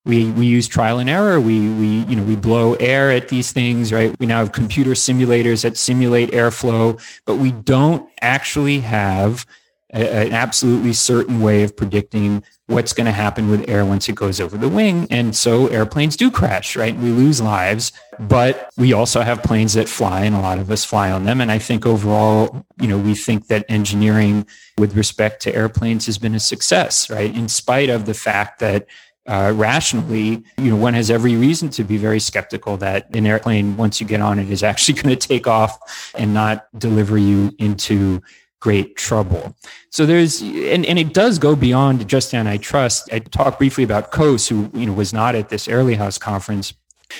we 0.07 0.31
we 0.31 0.45
use 0.45 0.67
trial 0.67 0.99
and 0.99 1.09
error. 1.09 1.39
We 1.39 1.59
we 1.59 1.87
you 2.05 2.15
know 2.15 2.23
we 2.23 2.35
blow 2.35 2.73
air 2.75 3.11
at 3.11 3.29
these 3.29 3.51
things, 3.51 3.91
right? 3.91 4.17
We 4.19 4.25
now 4.25 4.39
have 4.39 4.53
computer 4.53 4.91
simulators 4.91 5.63
that 5.63 5.77
simulate 5.77 6.31
airflow, 6.31 6.99
but 7.25 7.35
we 7.35 7.51
don't 7.51 8.09
actually 8.21 8.79
have 8.79 9.45
a, 9.93 10.27
an 10.27 10.33
absolutely 10.33 10.93
certain 10.93 11.41
way 11.41 11.63
of 11.63 11.75
predicting 11.75 12.43
what's 12.67 12.91
going 12.91 13.05
to 13.05 13.13
happen 13.13 13.49
with 13.49 13.69
air 13.69 13.85
once 13.85 14.09
it 14.09 14.15
goes 14.15 14.41
over 14.41 14.57
the 14.57 14.67
wing. 14.67 15.07
And 15.09 15.33
so 15.33 15.67
airplanes 15.67 16.17
do 16.17 16.29
crash, 16.29 16.75
right? 16.75 16.95
We 16.95 17.09
lose 17.11 17.39
lives, 17.41 17.93
but 18.19 18.69
we 18.77 18.91
also 18.91 19.21
have 19.21 19.41
planes 19.41 19.73
that 19.73 19.87
fly 19.87 20.25
and 20.25 20.35
a 20.35 20.41
lot 20.41 20.59
of 20.59 20.69
us 20.69 20.83
fly 20.83 21.09
on 21.09 21.23
them. 21.23 21.39
And 21.39 21.49
I 21.49 21.59
think 21.59 21.85
overall, 21.85 22.65
you 22.81 22.87
know, 22.89 22.97
we 22.97 23.15
think 23.15 23.47
that 23.47 23.65
engineering 23.69 24.45
with 24.77 24.97
respect 24.97 25.41
to 25.43 25.55
airplanes 25.55 26.07
has 26.07 26.17
been 26.17 26.35
a 26.35 26.41
success, 26.41 27.09
right? 27.09 27.33
In 27.33 27.47
spite 27.47 27.89
of 27.89 28.05
the 28.05 28.13
fact 28.13 28.59
that 28.59 28.85
uh, 29.27 29.53
rationally, 29.55 30.43
you 30.57 30.69
know, 30.69 30.75
one 30.75 30.93
has 30.93 31.11
every 31.11 31.35
reason 31.35 31.69
to 31.69 31.83
be 31.83 31.97
very 31.97 32.19
skeptical 32.19 32.77
that 32.77 33.13
an 33.15 33.25
airplane, 33.25 33.75
once 33.75 33.99
you 33.99 34.07
get 34.07 34.21
on 34.21 34.39
it, 34.39 34.49
is 34.49 34.63
actually 34.63 34.93
going 35.01 35.15
to 35.15 35.27
take 35.27 35.47
off 35.47 36.11
and 36.15 36.33
not 36.33 36.67
deliver 36.79 37.17
you 37.17 37.53
into 37.59 38.21
great 38.59 38.95
trouble. 38.95 39.55
So 39.91 40.05
there's, 40.05 40.41
and, 40.41 40.85
and 40.85 40.97
it 40.97 41.13
does 41.13 41.39
go 41.39 41.55
beyond 41.55 42.07
just 42.07 42.33
antitrust. 42.33 43.09
I 43.11 43.19
talked 43.19 43.59
briefly 43.59 43.83
about 43.83 44.11
Coase, 44.11 44.49
who, 44.49 44.71
you 44.77 44.85
know, 44.85 44.93
was 44.93 45.13
not 45.13 45.35
at 45.35 45.49
this 45.49 45.67
Airlie 45.67 45.95
House 45.95 46.17
conference, 46.17 46.73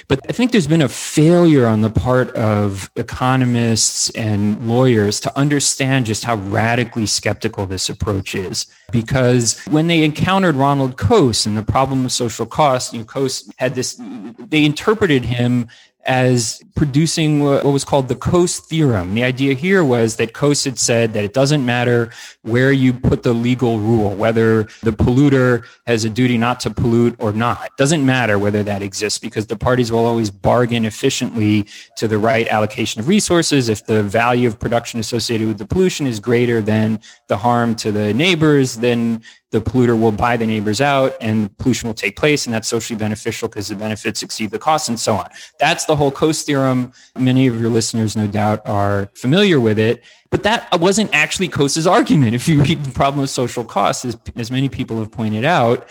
but 0.07 0.19
I 0.29 0.33
think 0.33 0.51
there's 0.51 0.67
been 0.67 0.81
a 0.81 0.89
failure 0.89 1.65
on 1.65 1.81
the 1.81 1.89
part 1.89 2.29
of 2.31 2.89
economists 2.95 4.09
and 4.11 4.67
lawyers 4.67 5.19
to 5.21 5.37
understand 5.37 6.05
just 6.05 6.23
how 6.23 6.35
radically 6.35 7.05
skeptical 7.05 7.65
this 7.65 7.89
approach 7.89 8.35
is. 8.35 8.67
Because 8.91 9.59
when 9.65 9.87
they 9.87 10.03
encountered 10.03 10.55
Ronald 10.55 10.97
Coase 10.97 11.45
and 11.45 11.57
the 11.57 11.63
problem 11.63 12.05
of 12.05 12.11
social 12.11 12.45
cost, 12.45 12.93
you 12.93 12.99
know, 12.99 13.05
Coase 13.05 13.49
had 13.57 13.75
this, 13.75 13.99
they 14.37 14.63
interpreted 14.63 15.25
him 15.25 15.67
as 16.05 16.63
producing 16.75 17.43
what 17.43 17.65
was 17.65 17.83
called 17.83 18.07
the 18.07 18.15
Coase 18.15 18.59
theorem. 18.59 19.13
The 19.13 19.23
idea 19.23 19.53
here 19.53 19.83
was 19.83 20.15
that 20.15 20.33
Coase 20.33 20.63
had 20.63 20.79
said 20.79 21.13
that 21.13 21.23
it 21.23 21.33
doesn't 21.33 21.65
matter 21.65 22.11
where 22.43 22.71
you 22.71 22.93
put 22.93 23.23
the 23.23 23.33
legal 23.33 23.79
rule, 23.79 24.15
whether 24.15 24.63
the 24.83 24.91
polluter 24.91 25.65
has 25.85 26.05
a 26.05 26.09
duty 26.09 26.37
not 26.37 26.61
to 26.61 26.69
pollute 26.69 27.15
or 27.19 27.33
not. 27.33 27.65
It 27.65 27.71
doesn't 27.77 28.05
matter 28.05 28.39
whether 28.39 28.63
that 28.63 28.81
exists 28.81 29.19
because 29.19 29.47
the 29.47 29.57
parties 29.57 29.91
will 29.91 30.05
always 30.05 30.31
bargain 30.31 30.85
efficiently 30.85 31.67
to 31.97 32.07
the 32.07 32.17
right 32.17 32.47
allocation 32.47 33.01
of 33.01 33.09
resources 33.09 33.67
if 33.67 33.85
the 33.85 34.01
value 34.01 34.47
of 34.47 34.59
production 34.59 35.01
associated 35.01 35.47
with 35.47 35.57
the 35.57 35.67
pollution 35.67 36.07
is 36.07 36.21
greater 36.21 36.61
than 36.61 37.01
the 37.27 37.37
harm 37.37 37.75
to 37.75 37.91
the 37.91 38.13
neighbors, 38.13 38.75
then 38.77 39.21
the 39.51 39.61
polluter 39.61 39.99
will 39.99 40.11
buy 40.11 40.35
the 40.35 40.45
neighbors 40.45 40.81
out 40.81 41.15
and 41.21 41.55
pollution 41.57 41.87
will 41.87 41.93
take 41.93 42.17
place 42.17 42.45
and 42.45 42.53
that's 42.53 42.67
socially 42.67 42.97
beneficial 42.97 43.47
because 43.47 43.69
the 43.69 43.75
benefits 43.75 44.21
exceed 44.21 44.51
the 44.51 44.59
costs 44.59 44.89
and 44.89 44.99
so 44.99 45.15
on. 45.15 45.29
That's 45.59 45.85
the 45.85 45.95
whole 45.95 46.11
Coase 46.11 46.43
theorem. 46.43 46.91
Many 47.17 47.47
of 47.47 47.59
your 47.59 47.69
listeners, 47.69 48.17
no 48.17 48.27
doubt, 48.27 48.61
are 48.65 49.09
familiar 49.15 49.59
with 49.59 49.79
it. 49.79 50.03
But 50.29 50.43
that 50.43 50.67
wasn't 50.81 51.13
actually 51.13 51.47
Coase's 51.47 51.87
argument. 51.87 52.35
If 52.35 52.49
you 52.49 52.61
read 52.61 52.83
the 52.83 52.91
problem 52.91 53.23
of 53.23 53.29
social 53.29 53.63
costs, 53.63 54.03
as, 54.03 54.17
as 54.35 54.51
many 54.51 54.67
people 54.67 54.99
have 54.99 55.11
pointed 55.11 55.45
out, 55.45 55.87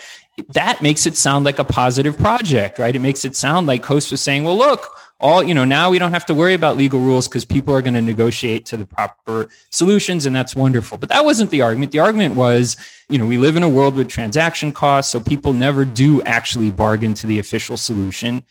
that 0.51 0.83
makes 0.83 1.07
it 1.07 1.17
sound 1.17 1.47
like 1.47 1.59
a 1.59 1.65
positive 1.65 2.19
project, 2.19 2.79
right? 2.79 2.95
It 2.95 2.99
makes 2.99 3.25
it 3.25 3.35
sound 3.35 3.67
like 3.67 3.83
Coase 3.83 4.11
was 4.11 4.21
saying, 4.21 4.45
well, 4.45 4.57
look, 4.57 4.87
all 5.19 5.43
you 5.43 5.55
know 5.55 5.65
now 5.65 5.91
we 5.91 5.99
don't 5.99 6.13
have 6.13 6.27
to 6.27 6.35
worry 6.35 6.55
about 6.55 6.77
legal 6.77 7.01
rules 7.01 7.27
because 7.27 7.45
people 7.45 7.75
are 7.75 7.83
going 7.83 7.95
to 7.95 8.03
negotiate 8.03 8.67
to 8.67 8.77
the 8.77 8.87
proper 8.87 9.49
solutions 9.71 10.27
and 10.27 10.37
that's 10.37 10.55
wonderful. 10.55 10.99
But 10.99 11.09
that 11.09 11.25
wasn't 11.25 11.51
the 11.51 11.63
argument. 11.63 11.93
The 11.93 12.01
argument 12.01 12.35
was 12.35 12.77
you 13.09 13.19
know 13.19 13.27
we 13.27 13.39
live 13.39 13.57
in 13.57 13.63
a 13.63 13.69
world 13.69 13.95
with 13.95 14.09
transaction 14.09 14.73
costs 14.73 15.13
so 15.13 15.21
people 15.21 15.53
never 15.53 15.85
do 15.85 16.23
actually 16.23 16.71
bargain 16.71 17.15
to 17.15 17.27
the 17.27 17.39
official 17.39 17.77
solution. 17.77 18.45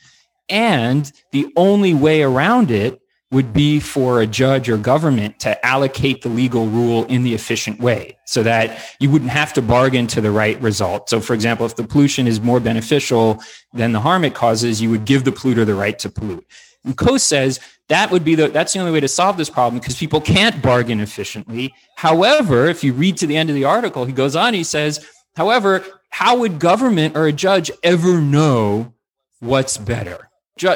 And 0.47 1.11
the 1.31 1.51
only 1.55 1.93
way 1.93 2.21
around 2.21 2.69
it 2.69 3.01
would 3.31 3.53
be 3.53 3.79
for 3.79 4.21
a 4.21 4.27
judge 4.27 4.69
or 4.69 4.77
government 4.77 5.39
to 5.39 5.65
allocate 5.65 6.21
the 6.21 6.29
legal 6.29 6.67
rule 6.67 7.05
in 7.05 7.23
the 7.23 7.33
efficient 7.33 7.79
way 7.79 8.17
so 8.25 8.43
that 8.43 8.79
you 8.99 9.09
wouldn't 9.09 9.31
have 9.31 9.51
to 9.53 9.61
bargain 9.61 10.07
to 10.07 10.21
the 10.21 10.31
right 10.31 10.61
result. 10.61 11.09
So, 11.09 11.19
for 11.19 11.33
example, 11.33 11.65
if 11.65 11.75
the 11.75 11.83
pollution 11.83 12.27
is 12.27 12.39
more 12.39 12.59
beneficial 12.59 13.41
than 13.73 13.91
the 13.91 13.99
harm 13.99 14.23
it 14.23 14.35
causes, 14.35 14.81
you 14.81 14.89
would 14.91 15.05
give 15.05 15.23
the 15.23 15.31
polluter 15.31 15.65
the 15.65 15.75
right 15.75 15.97
to 15.99 16.09
pollute. 16.09 16.45
And 16.83 16.95
Coase 16.95 17.21
says 17.21 17.59
that 17.89 18.11
would 18.11 18.23
be 18.23 18.35
the 18.35 18.47
that's 18.47 18.73
the 18.73 18.79
only 18.79 18.91
way 18.91 18.99
to 18.99 19.07
solve 19.07 19.37
this 19.37 19.49
problem 19.49 19.79
because 19.79 19.97
people 19.97 20.21
can't 20.21 20.61
bargain 20.61 20.99
efficiently. 20.99 21.73
However, 21.97 22.67
if 22.67 22.83
you 22.83 22.93
read 22.93 23.17
to 23.17 23.27
the 23.27 23.37
end 23.37 23.49
of 23.49 23.55
the 23.55 23.65
article, 23.65 24.05
he 24.05 24.13
goes 24.13 24.35
on, 24.35 24.53
he 24.53 24.63
says, 24.63 25.05
however, 25.35 25.83
how 26.09 26.37
would 26.37 26.59
government 26.59 27.17
or 27.17 27.25
a 27.25 27.33
judge 27.33 27.71
ever 27.83 28.21
know 28.21 28.93
what's 29.39 29.77
better? 29.77 30.29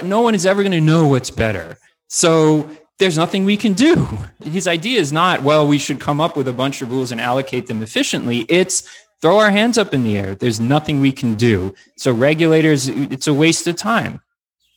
No 0.04 0.22
one 0.22 0.36
is 0.36 0.46
ever 0.46 0.64
going 0.64 0.74
to 0.74 0.82
know 0.82 1.08
what's 1.08 1.30
better. 1.32 1.78
So 2.10 2.70
there's 2.98 3.18
nothing 3.18 3.46
we 3.46 3.56
can 3.56 3.74
do. 3.74 4.08
His 4.44 4.68
idea 4.68 5.00
is 5.00 5.14
not, 5.14 5.42
well, 5.42 5.66
we 5.66 5.78
should 5.78 6.00
come 6.00 6.20
up 6.20 6.36
with 6.36 6.48
a 6.48 6.54
bunch 6.54 6.82
of 6.82 6.92
rules 6.92 7.12
and 7.12 7.22
allocate 7.22 7.68
them 7.68 7.82
efficiently. 7.82 8.40
It's 8.50 8.84
throw 9.22 9.40
our 9.40 9.52
hands 9.52 9.78
up 9.78 9.94
in 9.94 10.04
the 10.04 10.18
air. 10.18 10.36
There's 10.36 10.60
nothing 10.60 11.00
we 11.00 11.12
can 11.12 11.36
do. 11.36 11.74
So 11.98 12.12
regulators, 12.12 12.90
it's 12.90 13.28
a 13.28 13.34
waste 13.34 13.68
of 13.68 13.76
time. 13.76 14.22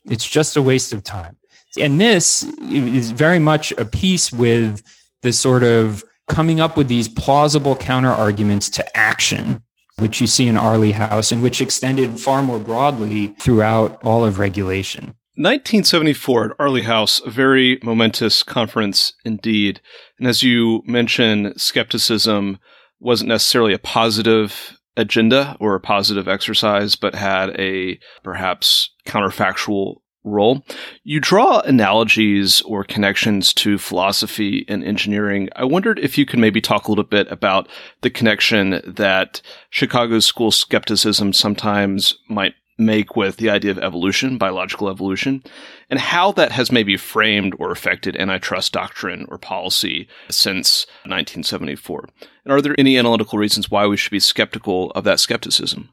It's 0.05 0.29
just 0.29 0.57
a 0.57 0.63
waste 0.63 0.93
of 0.93 1.03
time. 1.03 1.37
And 1.81 2.01
this 2.01 2.43
is 2.71 3.11
very 3.11 3.39
much 3.39 3.73
a 3.73 3.85
piece 3.85 4.33
with 4.33 4.83
the 5.23 5.33
sort 5.33 5.63
of 5.63 6.05
coming 6.29 6.61
up 6.61 6.77
with 6.77 6.89
these 6.89 7.09
plausible 7.09 7.77
counter 7.77 8.11
arguments 8.11 8.69
to 8.71 8.97
action, 8.97 9.63
which 9.99 10.21
you 10.21 10.27
see 10.27 10.49
in 10.49 10.57
Airlie 10.57 10.93
House 10.93 11.33
and 11.33 11.43
which 11.43 11.61
extended 11.61 12.21
far 12.21 12.43
more 12.43 12.59
broadly 12.59 13.29
throughout 13.39 14.03
all 14.05 14.25
of 14.25 14.39
regulation. 14.39 15.15
1974 15.35 16.45
at 16.45 16.57
Airlie 16.61 16.83
House, 16.83 17.21
a 17.25 17.31
very 17.31 17.79
momentous 17.83 18.43
conference 18.43 19.15
indeed. 19.25 19.81
And 20.19 20.29
as 20.29 20.43
you 20.43 20.83
mentioned, 20.85 21.55
skepticism 21.61 22.59
wasn't 23.01 23.29
necessarily 23.29 23.73
a 23.73 23.79
positive 23.79 24.79
agenda 24.97 25.57
or 25.59 25.75
a 25.75 25.81
positive 25.81 26.29
exercise, 26.29 26.97
but 26.97 27.15
had 27.15 27.59
a 27.59 27.99
perhaps 28.23 28.91
counterfactual 29.07 29.97
role. 30.25 30.65
You 31.03 31.19
draw 31.19 31.61
analogies 31.61 32.61
or 32.63 32.85
connections 32.85 33.53
to 33.55 33.79
philosophy 33.79 34.65
and 34.69 34.85
engineering. 34.85 35.49
I 35.57 35.65
wondered 35.65 35.99
if 35.99 36.17
you 36.17 36.27
could 36.27 36.39
maybe 36.39 36.61
talk 36.61 36.87
a 36.87 36.91
little 36.91 37.05
bit 37.05 37.31
about 37.33 37.69
the 38.03 38.11
connection 38.11 38.83
that 38.87 39.41
Chicago 39.71 40.21
school 40.21 40.51
skepticism 40.51 41.33
sometimes 41.33 42.17
might 42.29 42.55
make 42.85 43.17
with 43.17 43.37
the 43.37 43.51
idea 43.51 43.71
of 43.71 43.79
evolution, 43.79 44.39
biological 44.39 44.89
evolution, 44.89 45.43
and 45.91 45.99
how 45.99 46.33
that 46.33 46.53
has 46.53 46.73
maybe 46.73 46.97
framed 46.97 47.55
or 47.59 47.71
affected 47.71 48.17
antitrust 48.17 48.73
doctrine 48.73 49.27
or 49.29 49.39
policy 49.39 50.09
since 50.29 50.87
1974. 51.05 52.09
And 52.45 52.53
are 52.53 52.61
there 52.61 52.75
any 52.79 52.99
analytical 52.99 53.39
reasons 53.39 53.71
why 53.71 53.87
we 53.87 53.97
should 53.97 54.11
be 54.13 54.21
skeptical 54.21 54.91
of 54.93 55.05
that 55.05 55.21
skepticism? 55.21 55.91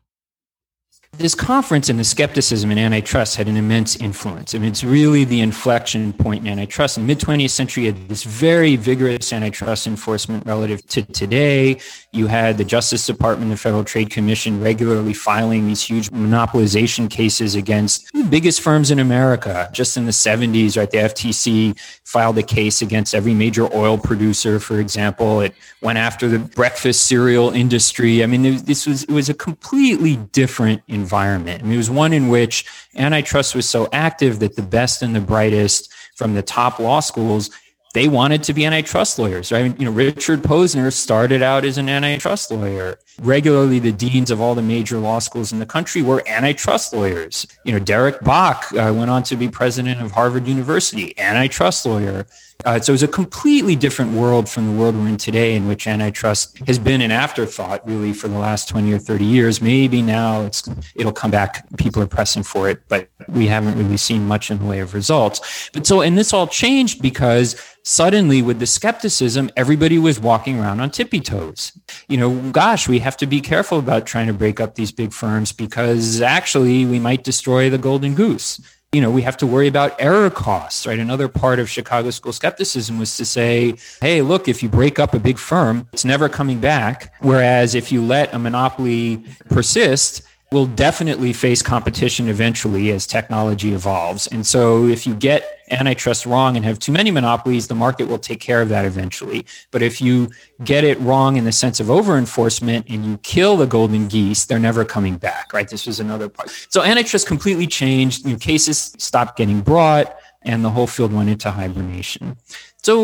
This 1.20 1.36
conference 1.36 1.90
and 1.90 2.00
the 2.00 2.06
skepticism 2.06 2.72
in 2.72 2.78
antitrust 2.78 3.36
had 3.36 3.50
an 3.50 3.58
immense 3.58 3.98
influence. 3.98 4.56
I 4.56 4.58
mean, 4.58 4.70
it's 4.70 4.86
really 4.86 5.26
the 5.26 5.42
inflection 5.42 6.14
point 6.14 6.48
in 6.48 6.48
antitrust. 6.48 6.98
In 6.98 7.06
mid 7.06 7.20
20th 7.20 7.50
century, 7.50 7.84
you 7.84 7.92
had 7.92 8.08
this 8.08 8.24
very 8.24 8.78
vigorous 8.78 9.34
antitrust 9.34 9.86
enforcement 9.86 10.46
relative 10.46 10.88
to 10.88 11.02
today. 11.02 11.82
You 12.14 12.28
had 12.28 12.58
the 12.58 12.64
Justice 12.64 13.06
Department, 13.06 13.52
the 13.52 13.58
Federal 13.58 13.84
Trade 13.84 14.12
Commission 14.12 14.62
regularly 14.62 15.12
filing 15.12 15.68
these 15.68 15.82
huge 15.82 16.10
monopolization 16.10 17.10
cases 17.10 17.54
against 17.54 18.10
the 18.14 18.24
biggest 18.24 18.62
firms 18.62 18.90
in 18.90 19.00
America. 19.00 19.70
Just 19.74 19.98
in 19.98 20.06
the 20.06 20.14
70s, 20.14 20.78
right, 20.78 20.90
the 20.90 21.00
FTC 21.00 21.78
filed 22.06 22.38
a 22.38 22.44
case 22.44 22.82
against 22.82 23.14
every 23.14 23.34
major 23.34 23.68
oil 23.76 23.98
producer, 23.98 24.58
for 24.58 24.80
example. 24.80 25.42
It 25.42 25.54
went 25.82 25.98
after 25.98 26.30
the 26.30 26.40
breakfast 26.40 27.08
cereal 27.08 27.50
industry. 27.50 28.24
I 28.24 28.26
mean, 28.26 28.64
this 28.64 28.88
was 28.88 29.04
it 29.04 29.12
was 29.12 29.28
a 29.28 29.34
completely 29.34 30.16
different 30.16 30.82
environment. 31.10 31.64
I 31.64 31.66
mean, 31.66 31.74
it 31.74 31.78
was 31.78 31.90
one 31.90 32.14
in 32.14 32.30
which 32.30 32.66
antitrust 32.96 33.56
was 33.56 33.68
so 33.68 33.90
active 33.92 34.38
that 34.40 34.56
the 34.56 34.62
best 34.62 35.02
and 35.02 35.16
the 35.16 35.20
brightest 35.20 35.92
from 36.16 36.36
the 36.36 36.44
top 36.44 36.78
law 36.78 37.00
schools 37.00 37.50
they 37.96 38.08
wanted 38.08 38.44
to 38.44 38.54
be 38.54 38.68
antitrust 38.68 39.18
lawyers. 39.18 39.52
Right? 39.52 39.78
You 39.80 39.86
know, 39.86 39.92
Richard 39.92 40.44
Posner 40.44 40.94
started 40.94 41.42
out 41.42 41.66
as 41.66 41.80
an 41.80 41.90
antitrust 41.90 42.52
lawyer. 42.52 43.00
Regularly, 43.20 43.80
the 43.80 43.92
deans 43.92 44.30
of 44.30 44.40
all 44.40 44.54
the 44.54 44.62
major 44.62 45.00
law 45.00 45.18
schools 45.18 45.52
in 45.52 45.58
the 45.58 45.66
country 45.66 46.04
were 46.04 46.22
antitrust 46.28 46.94
lawyers. 46.94 47.48
You 47.64 47.74
know, 47.74 47.80
Derek 47.80 48.22
Bok 48.22 48.72
uh, 48.74 48.94
went 48.96 49.10
on 49.10 49.24
to 49.24 49.36
be 49.36 49.50
president 49.50 50.04
of 50.04 50.12
Harvard 50.12 50.46
University, 50.48 51.18
antitrust 51.18 51.84
lawyer. 51.88 52.28
Uh, 52.66 52.78
so 52.78 52.92
was 52.92 53.02
a 53.02 53.08
completely 53.08 53.74
different 53.74 54.12
world 54.12 54.50
from 54.50 54.66
the 54.66 54.74
world 54.74 54.94
we're 54.94 55.08
in 55.08 55.16
today, 55.16 55.56
in 55.56 55.66
which 55.66 55.88
antitrust 55.88 56.58
has 56.68 56.78
been 56.78 57.00
an 57.00 57.10
afterthought 57.10 57.88
really 57.88 58.12
for 58.12 58.28
the 58.28 58.38
last 58.38 58.68
20 58.68 58.92
or 58.92 59.00
30 59.00 59.24
years. 59.24 59.62
Maybe 59.62 60.02
now 60.02 60.42
it's 60.42 60.70
it'll 60.94 61.14
come 61.14 61.32
back. 61.32 61.66
People 61.78 62.04
are 62.04 62.08
pressing 62.08 62.44
for 62.44 62.70
it, 62.70 62.82
but 62.90 63.08
we 63.30 63.48
haven't 63.48 63.78
really 63.78 63.96
seen 63.96 64.28
much 64.28 64.52
in 64.52 64.60
the 64.60 64.66
way 64.66 64.82
of 64.82 64.94
results. 64.94 65.70
But 65.72 65.88
so, 65.88 66.02
and 66.02 66.18
this 66.18 66.34
all 66.34 66.48
changed 66.48 67.02
because 67.02 67.56
suddenly 67.84 68.42
with 68.42 68.60
the 68.60 68.68
skepticism, 68.68 69.50
everybody 69.56 69.98
was 69.98 70.20
walking 70.20 70.60
around 70.60 70.82
on 70.82 70.90
tippy 70.90 71.22
toes. 71.22 71.72
You 72.10 72.18
know, 72.18 72.52
gosh, 72.52 72.90
we 72.90 73.00
have 73.00 73.16
to 73.18 73.26
be 73.26 73.40
careful 73.40 73.80
about 73.80 74.06
trying 74.06 74.28
to 74.28 74.34
break 74.34 74.60
up 74.60 74.76
these 74.76 74.92
big 74.92 75.14
firms 75.14 75.54
because 75.54 76.20
actually 76.20 76.86
we 76.86 77.00
might 77.00 77.24
destroy 77.24 77.70
the 77.70 77.78
golden 77.78 78.16
goose 78.16 78.60
you 78.92 79.02
know, 79.02 79.12
we 79.12 79.22
have 79.22 79.38
to 79.38 79.46
worry 79.46 79.68
about 79.68 79.96
error 80.00 80.32
costs, 80.32 80.88
right? 80.88 80.98
Another 80.98 81.28
part 81.28 81.60
of 81.60 81.70
Chicago 81.70 82.10
school 82.10 82.34
skepticism 82.34 82.98
was 82.98 83.16
to 83.18 83.26
say, 83.26 83.76
hey, 84.02 84.24
look, 84.24 84.48
if 84.48 84.64
you 84.64 84.70
break 84.70 84.98
up 84.98 85.14
a 85.14 85.20
big 85.20 85.38
firm, 85.38 85.88
it's 85.94 86.06
never 86.06 86.28
coming 86.28 86.60
back. 86.60 87.14
Whereas 87.20 87.76
if 87.76 87.92
you 87.92 88.04
let 88.04 88.34
a 88.34 88.40
monopoly 88.40 89.24
persist, 89.48 90.24
will 90.52 90.66
definitely 90.66 91.32
face 91.32 91.62
competition 91.62 92.28
eventually 92.28 92.90
as 92.92 93.06
technology 93.06 93.74
evolves. 93.74 94.26
And 94.28 94.46
so 94.46 94.88
if 94.88 95.06
you 95.06 95.14
get 95.14 95.60
antitrust 95.70 96.26
wrong 96.26 96.56
and 96.56 96.66
have 96.66 96.80
too 96.80 96.92
many 96.92 97.12
monopolies, 97.12 97.68
the 97.68 97.76
market 97.76 98.08
will 98.08 98.18
take 98.18 98.40
care 98.40 98.60
of 98.60 98.70
that 98.70 98.84
eventually. 98.84 99.46
But 99.70 99.84
if 99.84 100.02
you 100.02 100.30
get 100.64 100.84
it 100.84 101.00
wrong 101.02 101.38
in 101.38 101.46
the 101.46 101.52
sense 101.52 101.80
of 101.80 101.92
over 101.92 102.18
enforcement 102.18 102.88
and 102.90 103.06
you 103.06 103.18
kill 103.20 103.58
the 103.58 103.68
golden 103.68 104.08
geese, 104.08 104.46
they're 104.46 104.58
never 104.58 104.84
coming 104.84 105.18
back, 105.18 105.54
right? 105.54 105.70
This 105.70 105.86
was 105.86 106.00
another 106.00 106.28
part. 106.30 106.50
So 106.70 106.82
antitrust 106.82 107.28
completely 107.28 107.68
changed. 107.68 108.26
New 108.26 108.38
cases 108.38 108.96
stopped 108.98 109.38
getting 109.38 109.62
brought 109.62 110.18
and 110.42 110.66
the 110.66 110.70
whole 110.70 110.88
field 110.88 111.14
went 111.14 111.30
into 111.30 111.52
hibernation. 111.52 112.38
So 112.82 113.04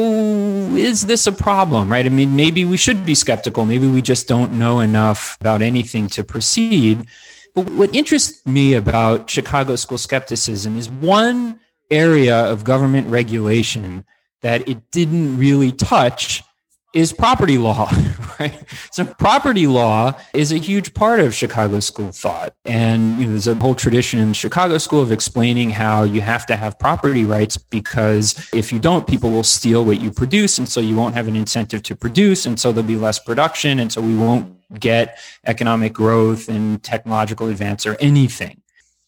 is 0.75 1.05
this 1.05 1.27
a 1.27 1.31
problem, 1.31 1.91
right? 1.91 2.05
I 2.05 2.09
mean, 2.09 2.35
maybe 2.35 2.65
we 2.65 2.77
should 2.77 3.05
be 3.05 3.13
skeptical. 3.13 3.65
Maybe 3.65 3.87
we 3.87 4.01
just 4.01 4.27
don't 4.27 4.53
know 4.53 4.79
enough 4.79 5.37
about 5.41 5.61
anything 5.61 6.07
to 6.09 6.23
proceed. 6.23 7.05
But 7.55 7.69
what 7.71 7.95
interests 7.95 8.45
me 8.45 8.73
about 8.73 9.29
Chicago 9.29 9.77
school 9.77 9.97
skepticism 9.97 10.77
is 10.77 10.89
one 10.89 11.59
area 11.89 12.35
of 12.35 12.65
government 12.65 13.07
regulation 13.07 14.05
that 14.41 14.67
it 14.67 14.91
didn't 14.91 15.37
really 15.37 15.71
touch 15.71 16.43
is 16.95 17.11
property 17.11 17.57
law, 17.57 17.91
right? 18.39 18.57
So 18.91 19.03
property 19.03 19.67
law 19.67 20.13
is 20.33 20.53
a 20.53 20.57
huge 20.57 20.93
part 20.93 21.19
of 21.19 21.35
Chicago 21.35 21.81
school 21.81 22.11
thought. 22.11 22.55
And 22.63 23.19
you 23.19 23.25
know, 23.25 23.31
there's 23.31 23.47
a 23.47 23.55
whole 23.55 23.75
tradition 23.75 24.19
in 24.19 24.31
Chicago 24.31 24.77
school 24.77 25.01
of 25.01 25.11
explaining 25.11 25.71
how 25.71 26.03
you 26.03 26.21
have 26.21 26.45
to 26.45 26.55
have 26.55 26.79
property 26.79 27.25
rights 27.25 27.57
because 27.57 28.49
if 28.53 28.71
you 28.71 28.79
don't, 28.79 29.05
people 29.05 29.29
will 29.29 29.43
steal 29.43 29.83
what 29.83 29.99
you 29.99 30.09
produce. 30.09 30.57
And 30.57 30.69
so 30.69 30.79
you 30.79 30.95
won't 30.95 31.15
have 31.15 31.27
an 31.27 31.35
incentive 31.35 31.83
to 31.83 31.95
produce. 31.95 32.45
And 32.45 32.57
so 32.57 32.71
there'll 32.71 32.87
be 32.87 32.95
less 32.95 33.19
production. 33.19 33.79
And 33.79 33.91
so 33.91 34.01
we 34.01 34.15
won't 34.15 34.55
get 34.79 35.19
economic 35.45 35.91
growth 35.91 36.47
and 36.47 36.81
technological 36.81 37.49
advance 37.49 37.85
or 37.85 37.97
anything. 37.99 38.61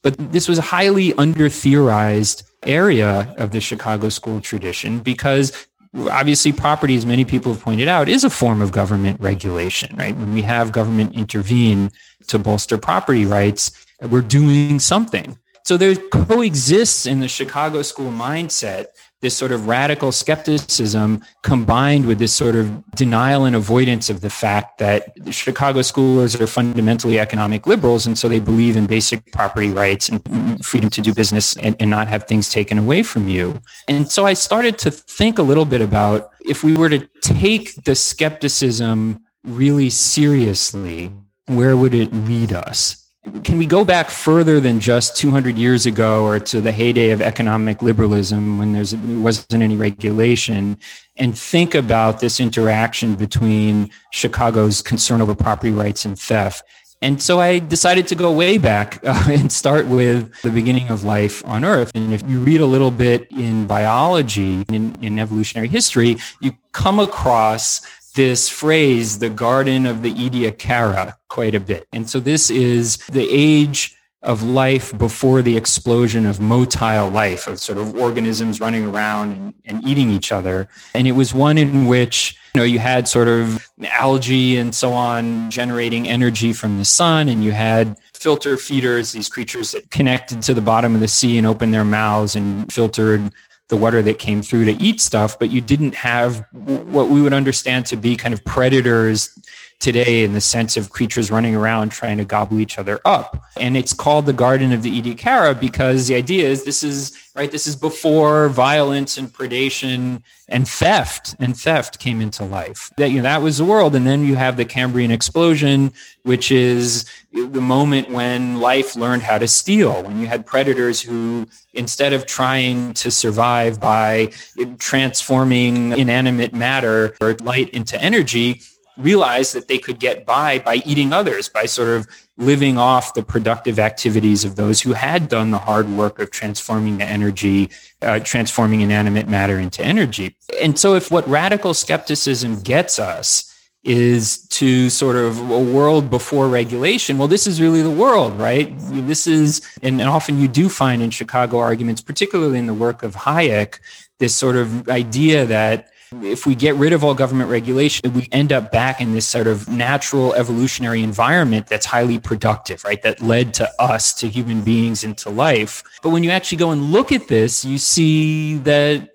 But 0.04 0.32
this 0.32 0.48
was 0.48 0.60
a 0.60 0.62
highly 0.62 1.14
under 1.14 1.50
theorized 1.50 2.44
area 2.64 3.34
of 3.38 3.52
the 3.52 3.62
Chicago 3.62 4.10
school 4.10 4.42
tradition 4.42 5.00
because 5.00 5.67
obviously 5.98 6.52
property, 6.52 6.96
as 6.96 7.06
many 7.06 7.26
people 7.26 7.54
have 7.54 7.62
pointed 7.62 7.88
out, 7.88 8.10
is 8.10 8.24
a 8.24 8.30
form 8.30 8.62
of 8.62 8.72
government 8.72 9.20
regulation, 9.20 9.96
right? 9.98 10.16
When 10.16 10.34
we 10.34 10.42
have 10.44 10.72
government 10.72 11.16
intervene 11.16 11.92
to 12.28 12.40
bolster 12.40 12.78
property 12.78 13.26
rights, 13.26 13.72
we're 14.02 14.22
doing 14.22 14.80
something. 14.80 15.38
So 15.64 15.76
there 15.76 15.94
coexists 15.96 17.06
in 17.06 17.20
the 17.20 17.28
Chicago 17.28 17.82
school 17.82 18.12
mindset 18.12 18.86
this 19.22 19.36
sort 19.36 19.52
of 19.52 19.68
radical 19.68 20.12
skepticism 20.12 21.24
combined 21.42 22.06
with 22.06 22.20
this 22.20 22.34
sort 22.34 22.56
of 22.56 22.86
denial 22.92 23.46
and 23.46 23.56
avoidance 23.56 24.10
of 24.10 24.22
the 24.22 24.30
fact 24.30 24.78
that 24.78 25.12
Chicago 25.32 25.80
schoolers 25.80 26.40
are 26.40 26.46
fundamentally 26.46 27.20
economic 27.20 27.66
liberals. 27.66 28.06
And 28.06 28.18
so 28.18 28.30
they 28.30 28.40
believe 28.40 28.78
in 28.78 28.86
basic 28.86 29.32
property 29.32 29.70
rights 29.70 30.10
and 30.10 30.64
freedom 30.64 30.90
to 30.92 31.02
do 31.02 31.14
business 31.14 31.58
and, 31.58 31.76
and 31.80 31.90
not 31.90 32.08
have 32.08 32.26
things 32.26 32.50
taken 32.50 32.78
away 32.78 33.02
from 33.02 33.28
you. 33.28 33.60
And 33.88 34.12
so 34.12 34.26
I 34.26 34.34
started 34.34 34.78
to 34.80 34.92
think 34.92 35.40
a 35.40 35.44
little 35.44 35.66
bit 35.66 35.82
about 35.82 36.32
if 36.42 36.64
we 36.64 36.76
were 36.76 36.90
to 36.90 37.08
take 37.22 37.84
the 37.86 37.96
skepticism 37.96 39.24
really 39.44 39.90
seriously, 39.90 41.12
where 41.48 41.76
would 41.76 41.96
it 41.96 42.14
lead 42.14 42.54
us? 42.54 43.07
Can 43.44 43.58
we 43.58 43.66
go 43.66 43.84
back 43.84 44.10
further 44.10 44.60
than 44.60 44.80
just 44.80 45.16
200 45.18 45.58
years 45.58 45.86
ago 45.86 46.26
or 46.26 46.40
to 46.40 46.62
the 46.62 46.72
heyday 46.72 47.12
of 47.12 47.22
economic 47.22 47.82
liberalism 47.82 48.58
when 48.58 48.74
there's, 48.74 48.92
there 48.92 49.20
wasn't 49.20 49.62
any 49.64 49.76
regulation 49.76 50.78
and 51.18 51.38
think 51.38 51.76
about 51.76 52.20
this 52.20 52.40
interaction 52.40 53.16
between 53.16 53.90
Chicago's 54.12 54.82
concern 54.82 55.22
over 55.22 55.36
property 55.36 55.72
rights 55.72 56.06
and 56.06 56.20
theft? 56.20 56.64
And 57.02 57.22
so 57.22 57.40
I 57.40 57.60
decided 57.60 58.08
to 58.08 58.16
go 58.16 58.32
way 58.32 58.58
back 58.58 59.00
uh, 59.04 59.24
and 59.30 59.52
start 59.52 59.88
with 59.88 60.34
the 60.42 60.50
beginning 60.50 60.90
of 60.90 61.04
life 61.04 61.46
on 61.46 61.64
Earth. 61.64 61.92
And 61.94 62.14
if 62.14 62.28
you 62.28 62.40
read 62.40 62.62
a 62.62 62.66
little 62.66 62.92
bit 62.92 63.32
in 63.32 63.68
biology, 63.68 64.64
in, 64.70 64.96
in 65.02 65.20
evolutionary 65.20 65.68
history, 65.68 66.18
you 66.42 66.54
come 66.72 67.00
across 67.00 67.82
this 68.18 68.50
phrase, 68.50 69.20
the 69.20 69.30
Garden 69.30 69.86
of 69.86 70.02
the 70.02 70.12
Ediacara, 70.12 71.16
quite 71.30 71.54
a 71.54 71.60
bit. 71.60 71.88
And 71.94 72.10
so 72.10 72.20
this 72.20 72.50
is 72.50 72.98
the 73.12 73.28
age 73.32 73.96
of 74.24 74.42
life 74.42 74.98
before 74.98 75.44
the 75.44 75.56
explosion 75.56 76.26
of 76.26 76.40
motile 76.40 77.14
life, 77.14 77.48
of 77.48 77.60
sort 77.60 77.78
of 77.78 77.96
organisms 77.96 78.60
running 78.60 78.88
around 78.88 79.32
and, 79.34 79.54
and 79.66 79.88
eating 79.88 80.10
each 80.10 80.32
other. 80.32 80.68
And 80.96 81.08
it 81.08 81.12
was 81.12 81.32
one 81.32 81.60
in 81.60 81.86
which 81.86 82.36
you 82.56 82.62
know 82.62 82.66
you 82.66 82.80
had 82.80 83.08
sort 83.08 83.28
of 83.28 83.70
algae 83.84 84.58
and 84.58 84.74
so 84.74 84.94
on 84.94 85.52
generating 85.52 86.08
energy 86.08 86.54
from 86.54 86.80
the 86.80 86.86
sun 86.86 87.30
and 87.30 87.44
you 87.44 87.52
had 87.52 87.96
filter 88.16 88.58
feeders 88.58 89.12
these 89.12 89.30
creatures 89.30 89.74
that 89.74 89.92
connected 89.92 90.42
to 90.42 90.56
the 90.56 90.62
bottom 90.62 90.96
of 90.96 91.00
the 91.00 91.08
sea 91.08 91.38
and 91.38 91.46
opened 91.46 91.72
their 91.72 91.86
mouths 91.86 92.36
and 92.36 92.74
filtered 92.74 93.32
the 93.70 93.78
water 93.78 94.02
that 94.02 94.18
came 94.20 94.42
through 94.42 94.66
to 94.66 94.72
eat 94.74 95.02
stuff, 95.02 95.38
but 95.38 95.50
you 95.50 95.62
didn't 95.62 95.96
have 95.96 96.46
what 96.52 97.10
we 97.10 97.22
would 97.22 97.34
understand 97.34 97.86
to 97.88 97.98
be 97.98 98.16
kind 98.16 98.34
of 98.34 98.44
predators 98.46 99.38
today 99.80 100.24
in 100.24 100.34
the 100.34 100.42
sense 100.42 100.76
of 100.76 100.90
creatures 100.90 101.30
running 101.30 101.56
around 101.56 101.90
trying 101.90 102.18
to 102.18 102.26
gobble 102.26 102.60
each 102.60 102.80
other 102.80 103.00
up. 103.06 103.44
And 103.58 103.78
it's 103.78 103.94
called 103.94 104.26
the 104.26 104.34
Garden 104.34 104.74
of 104.74 104.82
the 104.82 105.02
Ediacara 105.02 105.60
because 105.60 106.08
the 106.08 106.16
idea 106.16 106.50
is 106.50 106.64
this 106.64 106.84
is 106.84 107.16
right, 107.36 107.52
this 107.52 107.68
is 107.68 107.76
before 107.76 108.50
violence 108.50 109.18
and 109.18 109.32
predation 109.32 110.24
and 110.50 110.68
theft 110.68 111.36
and 111.40 111.56
theft 111.56 112.00
came 112.00 112.22
into 112.22 112.44
life. 112.44 112.92
That 112.98 113.12
you 113.12 113.18
know 113.18 113.24
that 113.24 113.44
was 113.44 113.60
the 113.60 113.66
world. 113.66 113.96
And 113.96 114.08
then 114.08 114.26
you 114.26 114.36
have 114.36 114.58
the 114.58 114.66
Cambrian 114.66 115.12
explosion, 115.12 115.94
which 116.24 116.52
is 116.52 117.06
the 117.32 117.62
moment 117.62 118.10
when 118.10 118.60
life 118.60 118.96
learned 118.96 119.22
how 119.22 119.38
to 119.38 119.48
steal, 119.48 120.02
when 120.04 120.20
you 120.20 120.26
had 120.26 120.46
predators 120.46 121.02
who 121.02 121.48
instead 121.74 122.14
of 122.14 122.26
trying 122.26 122.94
to 122.96 123.12
survive 123.12 123.80
by 123.80 124.32
transforming 124.80 125.92
inanimate 125.92 126.54
matter 126.54 127.16
or 127.22 127.36
light 127.36 127.70
into 127.70 128.02
energy, 128.02 128.62
realized 128.98 129.54
that 129.54 129.68
they 129.68 129.78
could 129.78 130.00
get 130.00 130.26
by 130.26 130.60
by 130.60 130.76
eating 130.86 131.14
others, 131.14 131.50
by 131.50 131.66
sort 131.66 131.90
of 131.90 132.08
living 132.38 132.78
off 132.78 133.14
the 133.14 133.24
productive 133.24 133.80
activities 133.80 134.46
of 134.46 134.56
those 134.56 134.82
who 134.82 134.94
had 134.94 135.28
done 135.28 135.52
the 135.52 135.58
hard 135.58 135.90
work 135.90 136.20
of 136.20 136.32
transforming 136.32 136.98
the 136.98 137.06
energy, 137.06 137.70
uh, 138.02 138.20
transforming 138.20 138.82
inanimate 138.82 139.28
matter 139.28 139.60
into 139.60 139.84
energy. 139.84 140.36
And 140.62 140.78
so, 140.78 140.96
if 140.96 141.12
what 141.12 141.28
radical 141.28 141.74
skepticism 141.74 142.62
gets 142.62 143.00
us 143.00 143.54
is 143.84 144.46
to 144.50 144.90
sort 144.90 145.16
of 145.16 145.40
a 145.50 145.60
world 145.60 146.10
before 146.10 146.50
regulation. 146.50 147.18
Well, 147.18 147.30
this 147.30 147.48
is 147.48 147.62
really 147.62 147.82
the 147.82 147.90
world, 147.90 148.38
right? 148.38 148.74
This 148.78 149.28
is, 149.28 149.62
and 149.82 150.02
often 150.02 150.40
you 150.40 150.50
do 150.50 150.68
find 150.68 151.02
in 151.02 151.10
Chicago 151.10 151.60
arguments, 151.60 152.02
particularly 152.02 152.60
in 152.60 152.68
the 152.68 152.74
work 152.74 153.02
of 153.02 153.16
Hayek, 153.16 153.80
this 154.20 154.36
sort 154.36 154.58
of 154.58 154.90
idea 154.90 155.46
that 155.46 155.90
if 156.22 156.46
we 156.46 156.56
get 156.56 156.76
rid 156.76 156.94
of 156.94 157.04
all 157.04 157.14
government 157.14 157.50
regulation, 157.50 158.14
we 158.14 158.28
end 158.32 158.54
up 158.54 158.72
back 158.72 159.02
in 159.02 159.14
this 159.14 159.28
sort 159.28 159.48
of 159.48 159.68
natural 159.68 160.34
evolutionary 160.34 161.04
environment 161.04 161.68
that's 161.68 161.86
highly 161.86 162.20
productive, 162.20 162.84
right? 162.84 163.02
That 163.02 163.22
led 163.22 163.54
to 163.56 163.70
us, 163.82 164.14
to 164.16 164.28
human 164.30 164.62
beings, 164.62 165.04
into 165.04 165.30
life. 165.30 165.84
But 166.02 166.10
when 166.10 166.24
you 166.24 166.32
actually 166.32 166.60
go 166.60 166.72
and 166.72 166.92
look 166.92 167.12
at 167.12 167.28
this, 167.28 167.66
you 167.66 167.78
see 167.78 168.58
that 168.60 169.10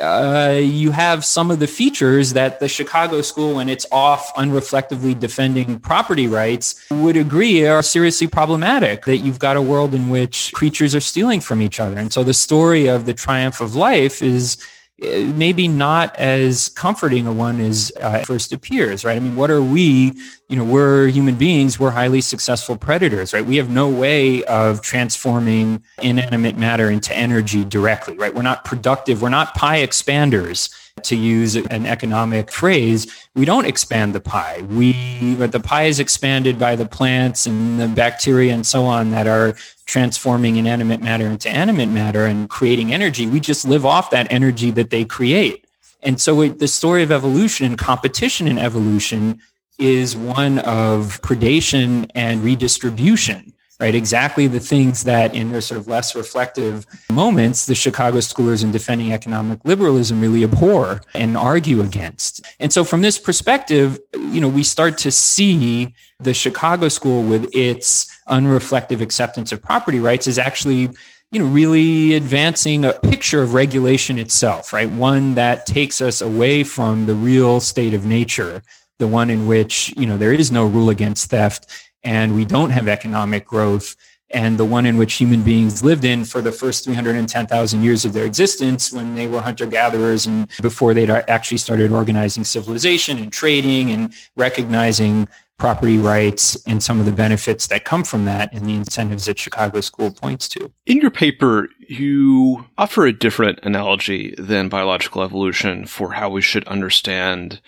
uh, 0.00 0.58
you 0.62 0.92
have 0.92 1.24
some 1.24 1.50
of 1.50 1.58
the 1.58 1.66
features 1.66 2.32
that 2.32 2.60
the 2.60 2.68
Chicago 2.68 3.20
school, 3.22 3.56
when 3.56 3.68
it's 3.68 3.86
off 3.90 4.32
unreflectively 4.34 5.18
defending 5.18 5.80
property 5.80 6.28
rights, 6.28 6.86
would 6.90 7.16
agree 7.16 7.66
are 7.66 7.82
seriously 7.82 8.28
problematic. 8.28 9.04
That 9.04 9.18
you've 9.18 9.40
got 9.40 9.56
a 9.56 9.62
world 9.62 9.92
in 9.92 10.08
which 10.08 10.52
creatures 10.54 10.94
are 10.94 11.00
stealing 11.00 11.40
from 11.40 11.60
each 11.60 11.80
other. 11.80 11.98
And 11.98 12.12
so 12.12 12.22
the 12.22 12.34
story 12.34 12.86
of 12.86 13.04
the 13.04 13.14
triumph 13.14 13.60
of 13.60 13.74
life 13.74 14.22
is 14.22 14.56
maybe 15.00 15.66
not 15.66 16.14
as 16.16 16.68
comforting 16.70 17.26
a 17.26 17.32
one 17.32 17.60
as 17.60 17.90
uh, 18.00 18.22
first 18.24 18.52
appears, 18.52 19.04
right? 19.04 19.16
I 19.16 19.20
mean, 19.20 19.34
what 19.34 19.50
are 19.50 19.62
we? 19.62 20.12
You 20.48 20.56
know, 20.56 20.64
we're 20.64 21.08
human 21.08 21.36
beings. 21.36 21.78
We're 21.78 21.90
highly 21.90 22.20
successful 22.20 22.76
predators, 22.76 23.32
right? 23.32 23.44
We 23.44 23.56
have 23.56 23.70
no 23.70 23.88
way 23.88 24.44
of 24.44 24.82
transforming 24.82 25.82
inanimate 26.02 26.58
matter 26.58 26.90
into 26.90 27.16
energy 27.16 27.64
directly, 27.64 28.16
right? 28.18 28.34
We're 28.34 28.42
not 28.42 28.64
productive. 28.64 29.22
We're 29.22 29.30
not 29.30 29.54
pie 29.54 29.78
expanders 29.78 30.74
to 31.04 31.16
use 31.16 31.56
an 31.56 31.86
economic 31.86 32.50
phrase, 32.50 33.06
we 33.34 33.44
don't 33.44 33.66
expand 33.66 34.14
the 34.14 34.20
pie. 34.20 34.62
We, 34.68 35.34
but 35.36 35.52
the 35.52 35.60
pie 35.60 35.84
is 35.84 36.00
expanded 36.00 36.58
by 36.58 36.76
the 36.76 36.86
plants 36.86 37.46
and 37.46 37.80
the 37.80 37.88
bacteria 37.88 38.52
and 38.52 38.66
so 38.66 38.84
on 38.84 39.10
that 39.10 39.26
are 39.26 39.54
transforming 39.86 40.56
inanimate 40.56 41.02
matter 41.02 41.26
into 41.26 41.48
animate 41.48 41.88
matter 41.88 42.26
and 42.26 42.48
creating 42.48 42.92
energy. 42.92 43.26
We 43.26 43.40
just 43.40 43.64
live 43.64 43.84
off 43.84 44.10
that 44.10 44.30
energy 44.30 44.70
that 44.72 44.90
they 44.90 45.04
create. 45.04 45.66
And 46.02 46.20
so 46.20 46.40
it, 46.42 46.58
the 46.58 46.68
story 46.68 47.02
of 47.02 47.12
evolution 47.12 47.66
and 47.66 47.76
competition 47.76 48.46
in 48.46 48.58
evolution 48.58 49.40
is 49.78 50.16
one 50.16 50.58
of 50.60 51.20
predation 51.22 52.10
and 52.14 52.42
redistribution 52.42 53.52
right? 53.80 53.94
Exactly 53.94 54.46
the 54.46 54.60
things 54.60 55.04
that 55.04 55.34
in 55.34 55.50
their 55.50 55.60
sort 55.60 55.80
of 55.80 55.88
less 55.88 56.14
reflective 56.14 56.86
moments, 57.10 57.66
the 57.66 57.74
Chicago 57.74 58.18
schoolers 58.18 58.62
in 58.62 58.70
defending 58.70 59.12
economic 59.12 59.58
liberalism 59.64 60.20
really 60.20 60.44
abhor 60.44 61.00
and 61.14 61.36
argue 61.36 61.80
against. 61.80 62.44
And 62.60 62.72
so 62.72 62.84
from 62.84 63.00
this 63.00 63.18
perspective, 63.18 63.98
you 64.14 64.40
know, 64.40 64.48
we 64.48 64.62
start 64.62 64.98
to 64.98 65.10
see 65.10 65.94
the 66.20 66.34
Chicago 66.34 66.88
school 66.88 67.22
with 67.22 67.48
its 67.54 68.06
unreflective 68.28 69.00
acceptance 69.00 69.50
of 69.50 69.62
property 69.62 69.98
rights 69.98 70.26
is 70.26 70.38
actually 70.38 70.90
you 71.32 71.38
know 71.38 71.46
really 71.46 72.14
advancing 72.14 72.84
a 72.84 72.92
picture 72.92 73.42
of 73.42 73.54
regulation 73.54 74.18
itself 74.18 74.72
right 74.72 74.90
one 74.90 75.34
that 75.34 75.64
takes 75.64 76.00
us 76.00 76.20
away 76.20 76.62
from 76.62 77.06
the 77.06 77.14
real 77.14 77.60
state 77.60 77.94
of 77.94 78.04
nature 78.04 78.62
the 78.98 79.06
one 79.06 79.30
in 79.30 79.46
which 79.46 79.94
you 79.96 80.06
know 80.06 80.16
there 80.16 80.32
is 80.32 80.50
no 80.50 80.66
rule 80.66 80.90
against 80.90 81.30
theft 81.30 81.66
and 82.02 82.34
we 82.34 82.44
don't 82.44 82.70
have 82.70 82.88
economic 82.88 83.46
growth 83.46 83.96
and 84.32 84.58
the 84.58 84.64
one 84.64 84.86
in 84.86 84.96
which 84.96 85.14
human 85.14 85.42
beings 85.42 85.82
lived 85.82 86.04
in 86.04 86.24
for 86.24 86.40
the 86.40 86.52
first 86.52 86.84
310,000 86.84 87.82
years 87.82 88.04
of 88.04 88.12
their 88.12 88.24
existence 88.24 88.92
when 88.92 89.14
they 89.14 89.26
were 89.26 89.40
hunter 89.40 89.66
gatherers 89.66 90.26
and 90.26 90.48
before 90.62 90.94
they'd 90.94 91.10
actually 91.10 91.58
started 91.58 91.90
organizing 91.90 92.44
civilization 92.44 93.18
and 93.18 93.32
trading 93.32 93.90
and 93.90 94.12
recognizing 94.36 95.28
property 95.58 95.98
rights 95.98 96.56
and 96.66 96.82
some 96.82 96.98
of 96.98 97.06
the 97.06 97.12
benefits 97.12 97.66
that 97.66 97.84
come 97.84 98.02
from 98.02 98.24
that 98.24 98.50
and 98.52 98.64
the 98.66 98.74
incentives 98.74 99.26
that 99.26 99.38
Chicago 99.38 99.80
School 99.82 100.10
points 100.10 100.48
to. 100.48 100.72
In 100.86 100.98
your 100.98 101.10
paper, 101.10 101.68
you 101.86 102.64
offer 102.78 103.04
a 103.04 103.12
different 103.12 103.60
analogy 103.62 104.34
than 104.38 104.70
biological 104.70 105.22
evolution 105.22 105.84
for 105.86 106.12
how 106.12 106.30
we 106.30 106.40
should 106.40 106.66
understand 106.66 107.60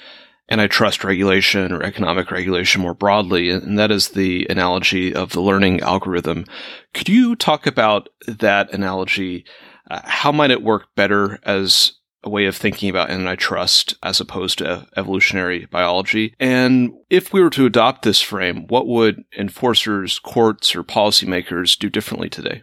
antitrust 0.50 1.04
regulation 1.04 1.72
or 1.72 1.82
economic 1.82 2.30
regulation 2.30 2.82
more 2.82 2.94
broadly, 2.94 3.50
and 3.50 3.78
that 3.78 3.90
is 3.90 4.10
the 4.10 4.46
analogy 4.50 5.14
of 5.14 5.32
the 5.32 5.40
learning 5.40 5.80
algorithm. 5.80 6.44
Could 6.94 7.08
you 7.08 7.36
talk 7.36 7.66
about 7.66 8.08
that 8.26 8.72
analogy? 8.72 9.44
Uh, 9.90 10.00
how 10.04 10.32
might 10.32 10.50
it 10.50 10.62
work 10.62 10.88
better 10.94 11.38
as 11.44 11.92
a 12.24 12.30
way 12.30 12.46
of 12.46 12.56
thinking 12.56 12.88
about 12.88 13.10
antitrust 13.10 13.96
as 14.02 14.20
opposed 14.20 14.58
to 14.58 14.86
evolutionary 14.96 15.66
biology? 15.66 16.34
And 16.38 16.92
if 17.10 17.32
we 17.32 17.42
were 17.42 17.50
to 17.50 17.66
adopt 17.66 18.02
this 18.02 18.20
frame, 18.20 18.66
what 18.68 18.86
would 18.86 19.24
enforcers, 19.36 20.18
courts, 20.18 20.76
or 20.76 20.84
policymakers 20.84 21.78
do 21.78 21.90
differently 21.90 22.28
today? 22.28 22.62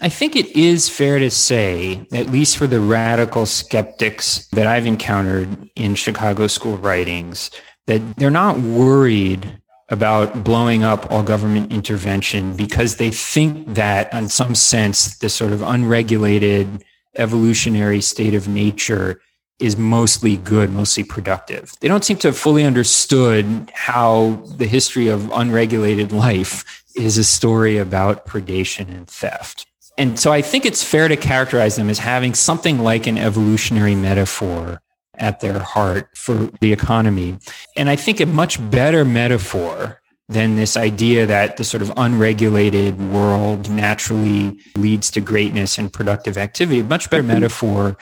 I 0.00 0.08
think 0.08 0.36
it 0.36 0.54
is 0.56 0.88
fair 0.88 1.18
to 1.18 1.30
say, 1.30 2.06
at 2.12 2.30
least 2.30 2.56
for 2.56 2.66
the 2.66 2.80
radical 2.80 3.44
skeptics 3.44 4.46
that 4.48 4.66
I've 4.66 4.86
encountered 4.86 5.68
in 5.74 5.94
Chicago 5.94 6.46
school 6.46 6.78
writings, 6.78 7.50
that 7.86 8.16
they're 8.16 8.30
not 8.30 8.60
worried 8.60 9.60
about 9.88 10.44
blowing 10.44 10.84
up 10.84 11.10
all 11.10 11.22
government 11.22 11.72
intervention 11.72 12.54
because 12.54 12.96
they 12.96 13.10
think 13.10 13.74
that, 13.74 14.12
in 14.14 14.28
some 14.28 14.54
sense, 14.54 15.18
the 15.18 15.28
sort 15.28 15.52
of 15.52 15.62
unregulated 15.62 16.84
evolutionary 17.16 18.00
state 18.00 18.34
of 18.34 18.46
nature 18.46 19.20
is 19.58 19.76
mostly 19.76 20.36
good, 20.36 20.70
mostly 20.70 21.04
productive. 21.04 21.74
They 21.80 21.88
don't 21.88 22.04
seem 22.04 22.16
to 22.18 22.28
have 22.28 22.38
fully 22.38 22.64
understood 22.64 23.70
how 23.74 24.42
the 24.56 24.66
history 24.66 25.08
of 25.08 25.30
unregulated 25.32 26.12
life 26.12 26.84
is 26.96 27.18
a 27.18 27.24
story 27.24 27.76
about 27.76 28.24
predation 28.26 28.88
and 28.88 29.06
theft. 29.06 29.66
And 29.98 30.18
so 30.18 30.32
I 30.32 30.42
think 30.42 30.64
it's 30.64 30.82
fair 30.82 31.08
to 31.08 31.16
characterize 31.16 31.76
them 31.76 31.90
as 31.90 31.98
having 31.98 32.34
something 32.34 32.78
like 32.78 33.06
an 33.06 33.18
evolutionary 33.18 33.94
metaphor 33.94 34.80
at 35.14 35.40
their 35.40 35.58
heart 35.58 36.08
for 36.16 36.50
the 36.60 36.72
economy. 36.72 37.38
And 37.76 37.90
I 37.90 37.96
think 37.96 38.20
a 38.20 38.26
much 38.26 38.58
better 38.70 39.04
metaphor 39.04 40.00
than 40.28 40.56
this 40.56 40.76
idea 40.76 41.26
that 41.26 41.56
the 41.56 41.64
sort 41.64 41.82
of 41.82 41.92
unregulated 41.96 42.98
world 43.12 43.68
naturally 43.68 44.58
leads 44.76 45.10
to 45.10 45.20
greatness 45.20 45.76
and 45.76 45.92
productive 45.92 46.38
activity. 46.38 46.80
A 46.80 46.84
much 46.84 47.10
better 47.10 47.22
metaphor 47.22 47.96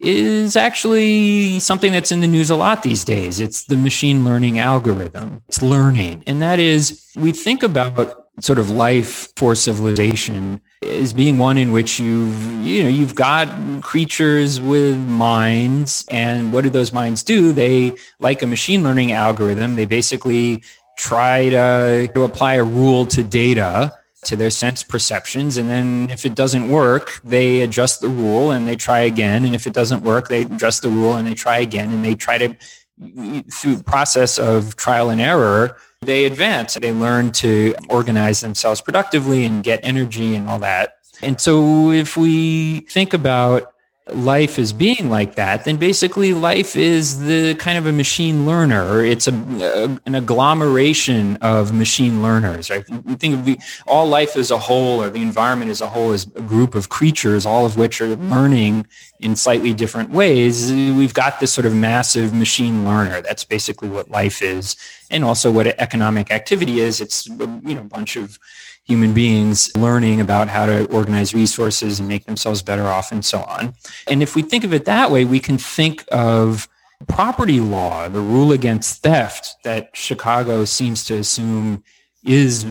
is 0.00 0.56
actually 0.56 1.60
something 1.60 1.92
that's 1.92 2.10
in 2.10 2.20
the 2.20 2.26
news 2.26 2.50
a 2.50 2.56
lot 2.56 2.82
these 2.82 3.04
days. 3.04 3.38
It's 3.38 3.64
the 3.64 3.76
machine 3.76 4.24
learning 4.24 4.58
algorithm. 4.58 5.42
It's 5.48 5.62
learning. 5.62 6.24
And 6.26 6.42
that 6.42 6.58
is, 6.58 7.06
we 7.16 7.32
think 7.32 7.62
about 7.62 8.24
sort 8.40 8.58
of 8.58 8.70
life 8.70 9.28
for 9.36 9.54
civilization 9.54 10.60
is 10.84 11.12
being 11.12 11.38
one 11.38 11.56
in 11.56 11.72
which 11.72 11.98
you've 11.98 12.64
you 12.64 12.82
know 12.82 12.88
you've 12.88 13.14
got 13.14 13.48
creatures 13.82 14.60
with 14.60 14.96
minds 14.98 16.04
and 16.10 16.52
what 16.52 16.62
do 16.64 16.70
those 16.70 16.92
minds 16.92 17.22
do? 17.22 17.52
They 17.52 17.96
like 18.20 18.42
a 18.42 18.46
machine 18.46 18.82
learning 18.82 19.12
algorithm 19.12 19.76
they 19.76 19.86
basically 19.86 20.62
try 20.96 21.48
to, 21.48 22.08
to 22.14 22.22
apply 22.22 22.54
a 22.54 22.64
rule 22.64 23.04
to 23.06 23.22
data 23.24 23.92
to 24.24 24.36
their 24.36 24.50
sense 24.50 24.82
perceptions 24.82 25.56
and 25.56 25.68
then 25.68 26.08
if 26.10 26.24
it 26.24 26.34
doesn't 26.34 26.68
work 26.68 27.20
they 27.24 27.60
adjust 27.60 28.00
the 28.00 28.08
rule 28.08 28.50
and 28.50 28.66
they 28.66 28.76
try 28.76 29.00
again 29.00 29.44
and 29.44 29.54
if 29.54 29.66
it 29.66 29.72
doesn't 29.72 30.02
work 30.02 30.28
they 30.28 30.42
adjust 30.42 30.82
the 30.82 30.88
rule 30.88 31.14
and 31.14 31.26
they 31.26 31.34
try 31.34 31.58
again 31.58 31.90
and 31.90 32.04
they 32.04 32.14
try 32.14 32.38
to 32.38 32.56
through 33.50 33.82
process 33.82 34.38
of 34.38 34.76
trial 34.76 35.10
and 35.10 35.20
error 35.20 35.76
they 36.04 36.24
advance. 36.24 36.74
They 36.74 36.92
learn 36.92 37.32
to 37.32 37.74
organize 37.88 38.40
themselves 38.40 38.80
productively 38.80 39.44
and 39.44 39.64
get 39.64 39.80
energy 39.82 40.34
and 40.34 40.48
all 40.48 40.58
that. 40.60 40.98
And 41.22 41.40
so 41.40 41.90
if 41.90 42.16
we 42.16 42.80
think 42.90 43.14
about 43.14 43.73
life 44.12 44.58
as 44.58 44.72
being 44.72 45.08
like 45.08 45.34
that, 45.36 45.64
then 45.64 45.78
basically 45.78 46.34
life 46.34 46.76
is 46.76 47.24
the 47.24 47.54
kind 47.54 47.78
of 47.78 47.86
a 47.86 47.92
machine 47.92 48.44
learner. 48.44 49.02
It's 49.02 49.26
a, 49.26 49.32
a 49.32 49.98
an 50.04 50.14
agglomeration 50.14 51.36
of 51.36 51.72
machine 51.72 52.22
learners, 52.22 52.68
right? 52.68 52.84
Think 52.86 53.34
of 53.34 53.44
the, 53.46 53.58
all 53.86 54.06
life 54.06 54.36
as 54.36 54.50
a 54.50 54.58
whole 54.58 55.02
or 55.02 55.08
the 55.08 55.22
environment 55.22 55.70
as 55.70 55.80
a 55.80 55.88
whole 55.88 56.12
as 56.12 56.24
a 56.36 56.42
group 56.42 56.74
of 56.74 56.90
creatures, 56.90 57.46
all 57.46 57.64
of 57.64 57.78
which 57.78 58.02
are 58.02 58.14
learning 58.16 58.86
in 59.20 59.36
slightly 59.36 59.72
different 59.72 60.10
ways. 60.10 60.70
We've 60.70 61.14
got 61.14 61.40
this 61.40 61.52
sort 61.52 61.64
of 61.64 61.74
massive 61.74 62.34
machine 62.34 62.84
learner. 62.84 63.22
That's 63.22 63.44
basically 63.44 63.88
what 63.88 64.10
life 64.10 64.42
is. 64.42 64.76
And 65.10 65.24
also 65.24 65.50
what 65.50 65.66
economic 65.66 66.30
activity 66.30 66.80
is. 66.80 67.00
It's, 67.00 67.26
you 67.26 67.74
know, 67.74 67.80
a 67.80 67.84
bunch 67.84 68.16
of 68.16 68.38
human 68.84 69.14
beings 69.14 69.74
learning 69.76 70.20
about 70.20 70.48
how 70.48 70.66
to 70.66 70.84
organize 70.86 71.34
resources 71.34 71.98
and 71.98 72.08
make 72.08 72.26
themselves 72.26 72.62
better 72.62 72.86
off 72.86 73.10
and 73.10 73.24
so 73.24 73.42
on. 73.42 73.74
And 74.06 74.22
if 74.22 74.36
we 74.36 74.42
think 74.42 74.62
of 74.62 74.74
it 74.74 74.84
that 74.84 75.10
way, 75.10 75.24
we 75.24 75.40
can 75.40 75.56
think 75.58 76.04
of 76.12 76.68
property 77.08 77.60
law, 77.60 78.08
the 78.08 78.20
rule 78.20 78.52
against 78.52 79.02
theft 79.02 79.56
that 79.64 79.90
Chicago 79.94 80.64
seems 80.64 81.04
to 81.04 81.14
assume 81.14 81.82
is 82.24 82.66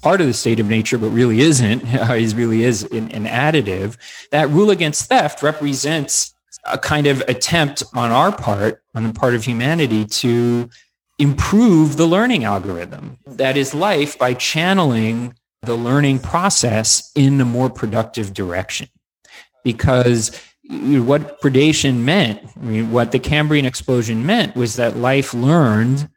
part 0.00 0.20
of 0.20 0.26
the 0.26 0.32
state 0.32 0.60
of 0.60 0.66
nature, 0.66 0.98
but 0.98 1.10
really 1.10 1.40
isn't, 1.40 1.82
uh, 1.94 2.14
is 2.14 2.34
really 2.34 2.64
is 2.64 2.84
an, 2.84 3.10
an 3.12 3.26
additive. 3.26 3.96
That 4.30 4.48
rule 4.50 4.70
against 4.70 5.08
theft 5.08 5.42
represents 5.42 6.34
a 6.64 6.78
kind 6.78 7.06
of 7.06 7.20
attempt 7.28 7.82
on 7.94 8.10
our 8.10 8.32
part, 8.32 8.82
on 8.94 9.04
the 9.04 9.12
part 9.12 9.34
of 9.34 9.44
humanity, 9.44 10.04
to 10.04 10.68
improve 11.18 11.96
the 11.96 12.06
learning 12.06 12.44
algorithm. 12.44 13.18
That 13.26 13.56
is 13.56 13.74
life 13.74 14.18
by 14.18 14.34
channeling 14.34 15.34
the 15.62 15.74
learning 15.74 16.20
process 16.20 17.10
in 17.14 17.40
a 17.40 17.44
more 17.44 17.70
productive 17.70 18.32
direction. 18.32 18.88
Because 19.64 20.38
what 20.68 21.40
predation 21.40 21.98
meant, 22.00 22.40
I 22.56 22.60
mean, 22.60 22.92
what 22.92 23.12
the 23.12 23.18
Cambrian 23.18 23.64
explosion 23.64 24.24
meant 24.24 24.54
was 24.54 24.76
that 24.76 24.96
life 24.96 25.34
learned 25.34 26.08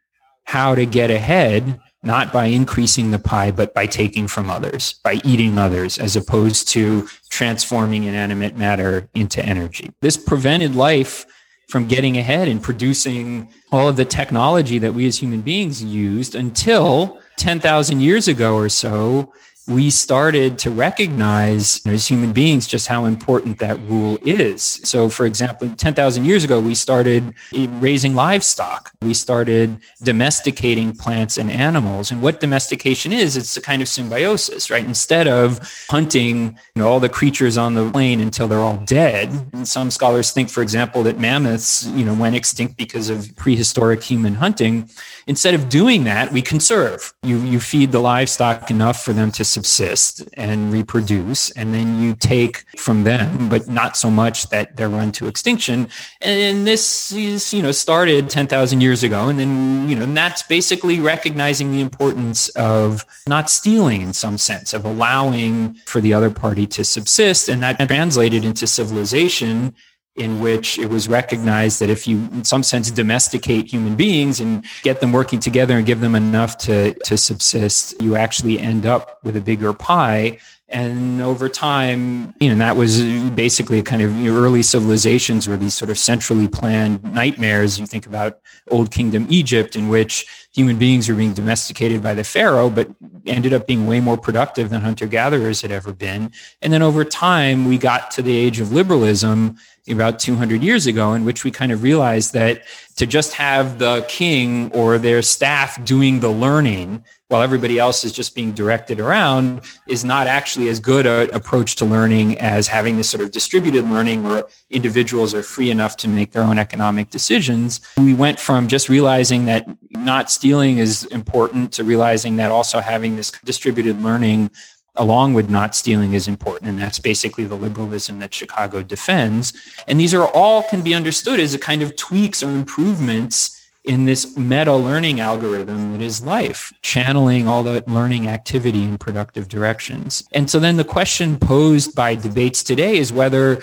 how 0.44 0.76
to 0.76 0.86
get 0.86 1.10
ahead, 1.10 1.80
not 2.04 2.34
by 2.34 2.46
increasing 2.46 3.12
the 3.12 3.20
pie, 3.20 3.52
but 3.52 3.74
by 3.74 3.86
taking 3.86 4.28
from 4.28 4.50
others, 4.50 4.96
by 5.04 5.22
eating 5.24 5.58
others, 5.58 5.98
as 5.98 6.16
opposed 6.16 6.68
to 6.70 7.08
transforming 7.30 8.04
inanimate 8.04 8.58
matter 8.58 9.08
into 9.14 9.44
energy. 9.44 9.92
This 10.02 10.18
prevented 10.18 10.76
life 10.76 11.26
from 11.70 11.88
getting 11.88 12.18
ahead 12.18 12.50
and 12.50 12.62
producing 12.62 13.48
all 13.72 13.88
of 13.88 13.96
the 13.96 14.04
technology 14.04 14.78
that 14.80 14.94
we 14.94 15.08
as 15.08 15.20
human 15.20 15.42
beings 15.42 15.82
used 15.82 16.36
until 16.36 17.21
10,000 17.42 18.02
years 18.02 18.28
ago 18.28 18.56
or 18.56 18.70
so, 18.70 19.34
we 19.72 19.90
started 19.90 20.58
to 20.60 20.70
recognize 20.70 21.82
as 21.86 22.08
human 22.08 22.34
beings 22.34 22.68
just 22.68 22.88
how 22.88 23.06
important 23.06 23.60
that 23.60 23.80
rule 23.82 24.18
is. 24.24 24.62
So, 24.62 25.10
for 25.10 25.26
example, 25.26 25.70
10,000 25.76 26.26
years 26.26 26.44
ago, 26.44 26.60
we 26.60 26.76
started 26.76 27.34
raising 27.54 28.14
livestock. 28.16 28.92
We 29.02 29.14
started 29.14 29.78
domesticating 30.04 30.96
plants 30.96 31.38
and 31.38 31.50
animals. 31.50 32.12
And 32.12 32.22
what 32.22 32.40
domestication 32.40 33.14
is, 33.14 33.38
it's 33.38 33.56
a 33.58 33.62
kind 33.62 33.82
of 33.82 33.88
symbiosis, 33.88 34.70
right? 34.70 34.84
Instead 34.84 35.28
of 35.28 35.60
hunting 35.90 36.58
you 36.76 36.82
know, 36.82 36.88
all 36.88 37.00
the 37.00 37.10
creatures 37.10 37.58
on 37.58 37.74
the 37.74 37.90
plain 37.92 38.20
until 38.20 38.48
they're 38.48 38.60
all 38.60 38.78
dead, 38.86 39.30
and 39.54 39.68
some 39.68 39.90
scholars 39.92 40.32
think, 40.32 40.50
for 40.50 40.62
example, 40.62 41.04
that 41.04 41.20
mammoths, 41.20 41.86
you 41.88 42.06
know, 42.06 42.14
went 42.14 42.36
extinct 42.36 42.78
because 42.78 43.10
of 43.10 43.36
prehistoric 43.36 44.04
human 44.04 44.36
hunting. 44.36 44.90
Instead 45.28 45.54
of 45.54 45.70
doing 45.70 46.04
that, 46.04 46.32
we 46.32 46.42
conserve. 46.42 47.14
You, 47.24 47.40
you 47.40 47.60
feed 47.60 47.92
the 47.92 48.00
livestock 48.00 48.70
enough 48.72 49.04
for 49.04 49.14
them 49.14 49.32
to 49.34 49.46
subsist 49.62 50.28
and 50.34 50.74
reproduce, 50.74 51.52
and 51.52 51.74
then 51.74 52.02
you 52.02 52.16
take 52.16 52.66
from 52.78 53.04
them, 53.04 53.48
but 53.48 53.68
not 53.68 53.96
so 53.96 54.10
much 54.10 54.50
that 54.50 54.76
they're 54.76 54.90
run 54.90 55.12
to 55.12 55.28
extinction. 55.28 55.88
And 56.20 56.66
this 56.66 57.12
is, 57.12 57.54
you 57.54 57.62
know, 57.62 57.72
started 57.72 58.30
10,000 58.30 58.82
years 58.82 59.04
ago. 59.04 59.30
And 59.30 59.40
then, 59.40 59.88
you 59.88 59.96
know, 59.96 60.04
and 60.04 60.18
that's 60.18 60.42
basically 60.44 61.00
recognizing 61.00 61.72
the 61.72 61.82
importance 61.82 62.50
of 62.50 63.06
not 63.28 63.50
stealing 63.50 64.02
in 64.02 64.14
some 64.14 64.40
sense, 64.40 64.74
of 64.74 64.84
allowing 64.84 65.76
for 65.86 66.02
the 66.02 66.14
other 66.14 66.32
party 66.32 66.66
to 66.68 66.84
subsist. 66.84 67.48
And 67.48 67.62
that 67.62 67.78
translated 67.88 68.44
into 68.44 68.66
civilization 68.66 69.76
in 70.16 70.42
which 70.42 70.78
it 70.78 70.90
was 70.90 71.08
recognized 71.08 71.80
that 71.80 71.90
if 71.90 72.08
you, 72.08 72.18
in 72.34 72.44
some 72.44 72.64
sense, 72.64 72.92
domesticate 72.92 73.72
human 73.72 73.96
beings 73.96 74.42
and 74.42 74.66
get 74.84 75.00
them 75.00 75.14
working 75.14 75.40
together 75.40 75.78
and 75.78 75.86
give 75.86 76.02
them 76.02 76.16
enough 76.16 76.58
to, 76.58 76.94
to 77.06 77.18
subsist, 77.18 78.00
you 78.02 78.16
actually 78.16 78.60
end 78.60 78.86
up 78.86 79.20
with 79.24 79.38
a 79.38 79.42
bigger 79.42 79.72
pie. 79.74 80.38
And 80.68 81.22
over 81.22 81.50
time, 81.50 82.34
you 82.40 82.50
know, 82.50 82.56
that 82.56 82.76
was 82.76 83.02
basically 83.32 83.80
a 83.80 83.84
kind 83.84 84.02
of 84.02 84.14
you 84.18 84.32
know, 84.32 84.40
early 84.40 84.64
civilizations 84.64 85.48
were 85.48 85.58
these 85.58 85.74
sort 85.74 85.92
of 85.92 85.98
centrally 85.98 86.48
planned 86.48 87.04
nightmares. 87.04 87.80
You 87.80 87.86
think 87.86 88.06
about 88.06 88.40
Old 88.70 88.92
Kingdom 88.92 89.28
Egypt, 89.30 89.76
in 89.76 89.90
which 89.90 90.26
human 90.54 90.78
beings 90.78 91.08
were 91.08 91.16
being 91.16 91.34
domesticated 91.34 92.04
by 92.04 92.14
the 92.14 92.24
pharaoh, 92.24 92.70
but 92.70 92.90
ended 93.26 93.54
up 93.54 93.68
being 93.68 93.88
way 93.88 94.00
more 94.00 94.18
productive 94.18 94.70
than 94.70 94.82
hunter 94.82 95.08
gatherers 95.08 95.62
had 95.62 95.72
ever 95.72 95.94
been. 95.94 96.32
And 96.62 96.74
then 96.74 96.82
over 96.82 97.06
time, 97.06 97.68
we 97.68 97.78
got 97.78 98.12
to 98.12 98.22
the 98.22 98.36
age 98.36 98.60
of 98.60 98.72
liberalism 98.72 99.58
about 99.90 100.20
200 100.20 100.62
years 100.62 100.88
ago, 100.88 101.14
in 101.14 101.26
which 101.26 101.44
we 101.44 101.52
kind 101.52 101.72
of 101.72 101.84
realized 101.84 102.34
that 102.34 102.64
to 102.98 103.06
just 103.08 103.34
have 103.34 103.80
the 103.80 104.06
king 104.08 104.72
or 104.74 104.98
their 104.98 105.22
staff 105.22 105.84
doing 105.84 106.20
the 106.20 106.30
learning 106.30 107.04
while 107.30 107.42
everybody 107.42 107.80
else 107.80 108.04
is 108.04 108.12
just 108.12 108.36
being 108.36 108.52
directed 108.52 109.00
around 109.00 109.62
is 109.88 110.04
not 110.04 110.28
actually 110.28 110.68
as 110.68 110.82
good 110.82 111.06
an 111.06 111.34
approach 111.34 111.78
to 111.78 111.86
learning 111.86 112.38
as 112.40 112.68
having 112.68 112.98
this 112.98 113.10
sort 113.10 113.24
of 113.24 113.32
distributed 113.32 113.90
learning 113.90 114.22
where 114.24 114.44
individuals 114.70 115.34
are 115.34 115.42
free 115.42 115.72
enough 115.72 115.96
to 115.96 116.10
make 116.10 116.34
their 116.34 116.44
own 116.44 116.60
economic 116.60 117.10
decisions. 117.10 117.80
We 117.98 118.14
went 118.14 118.38
from 118.38 118.68
just 118.68 118.90
realizing 118.90 119.46
that 119.46 119.66
not 119.92 120.30
stealing 120.42 120.80
is 120.80 121.04
important 121.12 121.72
to 121.72 121.84
realizing 121.84 122.38
that 122.38 122.50
also 122.50 122.80
having 122.80 123.16
this 123.16 123.32
distributed 123.46 124.02
learning 124.02 124.50
along 124.96 125.36
with 125.36 125.52
not 125.52 125.76
stealing 125.76 126.14
is 126.14 126.28
important 126.28 126.68
and 126.68 126.80
that's 126.80 126.98
basically 126.98 127.44
the 127.46 127.54
liberalism 127.54 128.18
that 128.18 128.34
chicago 128.34 128.82
defends. 128.82 129.54
And 129.88 130.00
these 130.00 130.16
are 130.16 130.28
all 130.30 130.64
can 130.64 130.82
be 130.82 130.96
understood 130.96 131.40
as 131.40 131.54
a 131.54 131.60
kind 131.60 131.84
of 131.84 131.96
tweaks 131.96 132.42
or 132.42 132.50
improvements 132.50 133.56
in 133.84 134.06
this 134.06 134.36
meta 134.36 134.76
learning 134.76 135.20
algorithm 135.20 135.92
that 135.92 136.02
is 136.02 136.26
life 136.26 136.74
channeling 136.82 137.48
all 137.48 137.62
the 137.62 137.84
learning 137.86 138.28
activity 138.28 138.84
in 138.84 138.98
productive 138.98 139.48
directions. 139.48 140.24
And 140.32 140.50
so 140.50 140.60
then 140.60 140.78
the 140.78 140.84
question 140.84 141.38
posed 141.38 141.94
by 141.94 142.16
debates 142.16 142.64
today 142.64 142.98
is 142.98 143.14
whether 143.14 143.62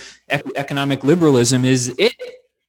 economic 0.54 1.02
liberalism 1.02 1.64
is 1.64 1.92
it 1.98 2.14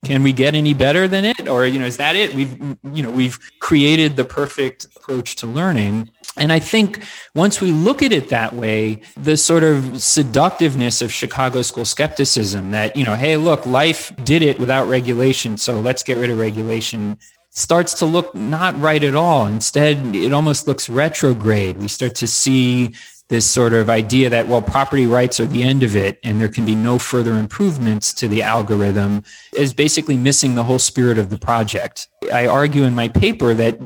can 0.05 0.23
we 0.23 0.31
get 0.31 0.55
any 0.55 0.73
better 0.73 1.07
than 1.07 1.25
it 1.25 1.47
or 1.47 1.65
you 1.65 1.79
know 1.79 1.85
is 1.85 1.97
that 1.97 2.15
it 2.15 2.33
we've 2.33 2.57
you 2.93 3.03
know 3.03 3.11
we've 3.11 3.37
created 3.59 4.15
the 4.15 4.23
perfect 4.23 4.85
approach 4.95 5.35
to 5.35 5.45
learning 5.45 6.09
and 6.37 6.53
I 6.53 6.59
think 6.59 7.03
once 7.35 7.59
we 7.59 7.71
look 7.71 8.01
at 8.01 8.13
it 8.13 8.29
that 8.29 8.53
way, 8.53 9.01
the 9.17 9.35
sort 9.35 9.63
of 9.63 10.01
seductiveness 10.01 11.01
of 11.01 11.11
Chicago 11.11 11.61
school 11.63 11.85
skepticism 11.85 12.71
that, 12.71 12.95
you 12.95 13.03
know, 13.03 13.15
hey, 13.15 13.35
look, 13.35 13.65
life 13.65 14.13
did 14.23 14.41
it 14.41 14.57
without 14.57 14.87
regulation, 14.87 15.57
so 15.57 15.81
let's 15.81 16.01
get 16.01 16.17
rid 16.17 16.29
of 16.29 16.37
regulation 16.37 17.17
starts 17.51 17.93
to 17.95 18.05
look 18.05 18.33
not 18.35 18.79
right 18.79 19.03
at 19.03 19.15
all. 19.15 19.47
Instead, 19.47 20.15
it 20.15 20.31
almost 20.33 20.67
looks 20.67 20.89
retrograde. 20.89 21.77
We 21.77 21.87
start 21.87 22.15
to 22.15 22.27
see 22.27 22.93
this 23.29 23.45
sort 23.45 23.73
of 23.73 23.89
idea 23.89 24.29
that, 24.29 24.47
well, 24.47 24.61
property 24.61 25.05
rights 25.05 25.39
are 25.39 25.45
the 25.45 25.61
end 25.61 25.83
of 25.83 25.95
it 25.95 26.19
and 26.23 26.41
there 26.41 26.47
can 26.47 26.65
be 26.65 26.73
no 26.73 26.97
further 26.97 27.33
improvements 27.33 28.11
to 28.15 28.27
the 28.27 28.41
algorithm 28.41 29.23
is 29.53 29.71
basically 29.71 30.17
missing 30.17 30.55
the 30.55 30.63
whole 30.63 30.79
spirit 30.79 31.19
of 31.19 31.29
the 31.29 31.37
project. 31.37 32.07
I 32.33 32.47
argue 32.47 32.83
in 32.83 32.95
my 32.95 33.07
paper 33.07 33.53
that 33.53 33.77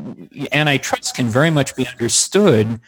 antitrust 0.53 1.15
can 1.15 1.27
very 1.27 1.49
much 1.49 1.75
be 1.75 1.85
understood 1.85 2.79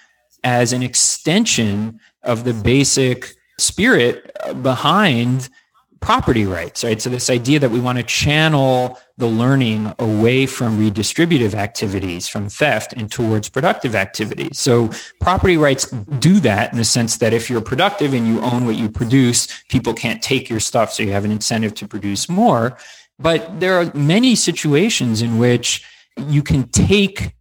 as 0.46 0.72
an 0.72 0.82
extension 0.82 2.00
of 2.24 2.46
the 2.46 2.54
basic 2.54 3.36
spirit 3.58 4.32
behind 4.62 5.50
property 6.00 6.46
rights, 6.46 6.84
right? 6.84 7.02
So 7.02 7.10
this 7.10 7.30
idea 7.30 7.60
that 7.60 7.72
we 7.72 7.80
want 7.80 7.98
to 7.98 8.04
channel 8.04 9.00
the 9.18 9.28
learning 9.28 9.94
away 10.00 10.46
from 10.46 10.78
redistributive 10.78 11.54
activities, 11.54 12.28
from 12.28 12.50
theft 12.50 12.94
and 12.94 13.12
towards 13.12 13.50
productive 13.50 13.96
activities. 13.96 14.60
So 14.60 14.90
property 15.20 15.58
rights 15.58 15.90
do 16.20 16.40
that 16.42 16.72
in 16.72 16.78
the 16.78 16.86
sense 16.86 17.18
that 17.18 17.34
if 17.34 17.50
you're 17.50 17.62
productive 17.62 18.14
and 18.14 18.28
you 18.28 18.42
own 18.42 18.66
what 18.66 18.76
you 18.76 18.90
produce, 18.90 19.48
people 19.70 19.94
can't 19.94 20.22
take 20.22 20.50
your 20.50 20.60
stuff. 20.60 20.94
So 20.94 21.04
you 21.04 21.12
have 21.12 21.26
an 21.26 21.32
incentive 21.32 21.74
to 21.76 21.88
produce 21.88 22.30
more. 22.30 22.78
But 23.18 23.60
there 23.60 23.80
are 23.80 23.92
many 23.94 24.36
situations 24.36 25.22
in 25.22 25.38
which 25.38 25.86
you 26.28 26.44
can 26.44 26.68
take 26.70 27.34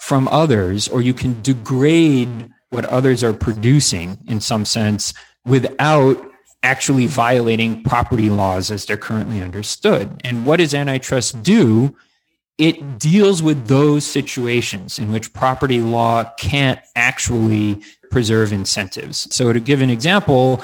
from 0.00 0.26
others 0.28 0.88
or 0.88 1.02
you 1.02 1.14
can 1.14 1.40
degrade 1.42 2.50
what 2.70 2.84
others 2.86 3.22
are 3.22 3.32
producing 3.32 4.18
in 4.28 4.40
some 4.40 4.64
sense 4.64 5.12
without 5.44 6.29
actually 6.62 7.06
violating 7.06 7.82
property 7.82 8.30
laws 8.30 8.70
as 8.70 8.84
they're 8.84 8.96
currently 8.96 9.40
understood. 9.40 10.20
And 10.24 10.44
what 10.44 10.58
does 10.58 10.74
antitrust 10.74 11.42
do? 11.42 11.96
It 12.58 12.98
deals 12.98 13.42
with 13.42 13.68
those 13.68 14.04
situations 14.04 14.98
in 14.98 15.10
which 15.10 15.32
property 15.32 15.80
law 15.80 16.24
can't 16.38 16.80
actually 16.94 17.82
preserve 18.10 18.52
incentives. 18.52 19.34
So 19.34 19.52
to 19.52 19.60
give 19.60 19.80
an 19.80 19.88
example, 19.88 20.62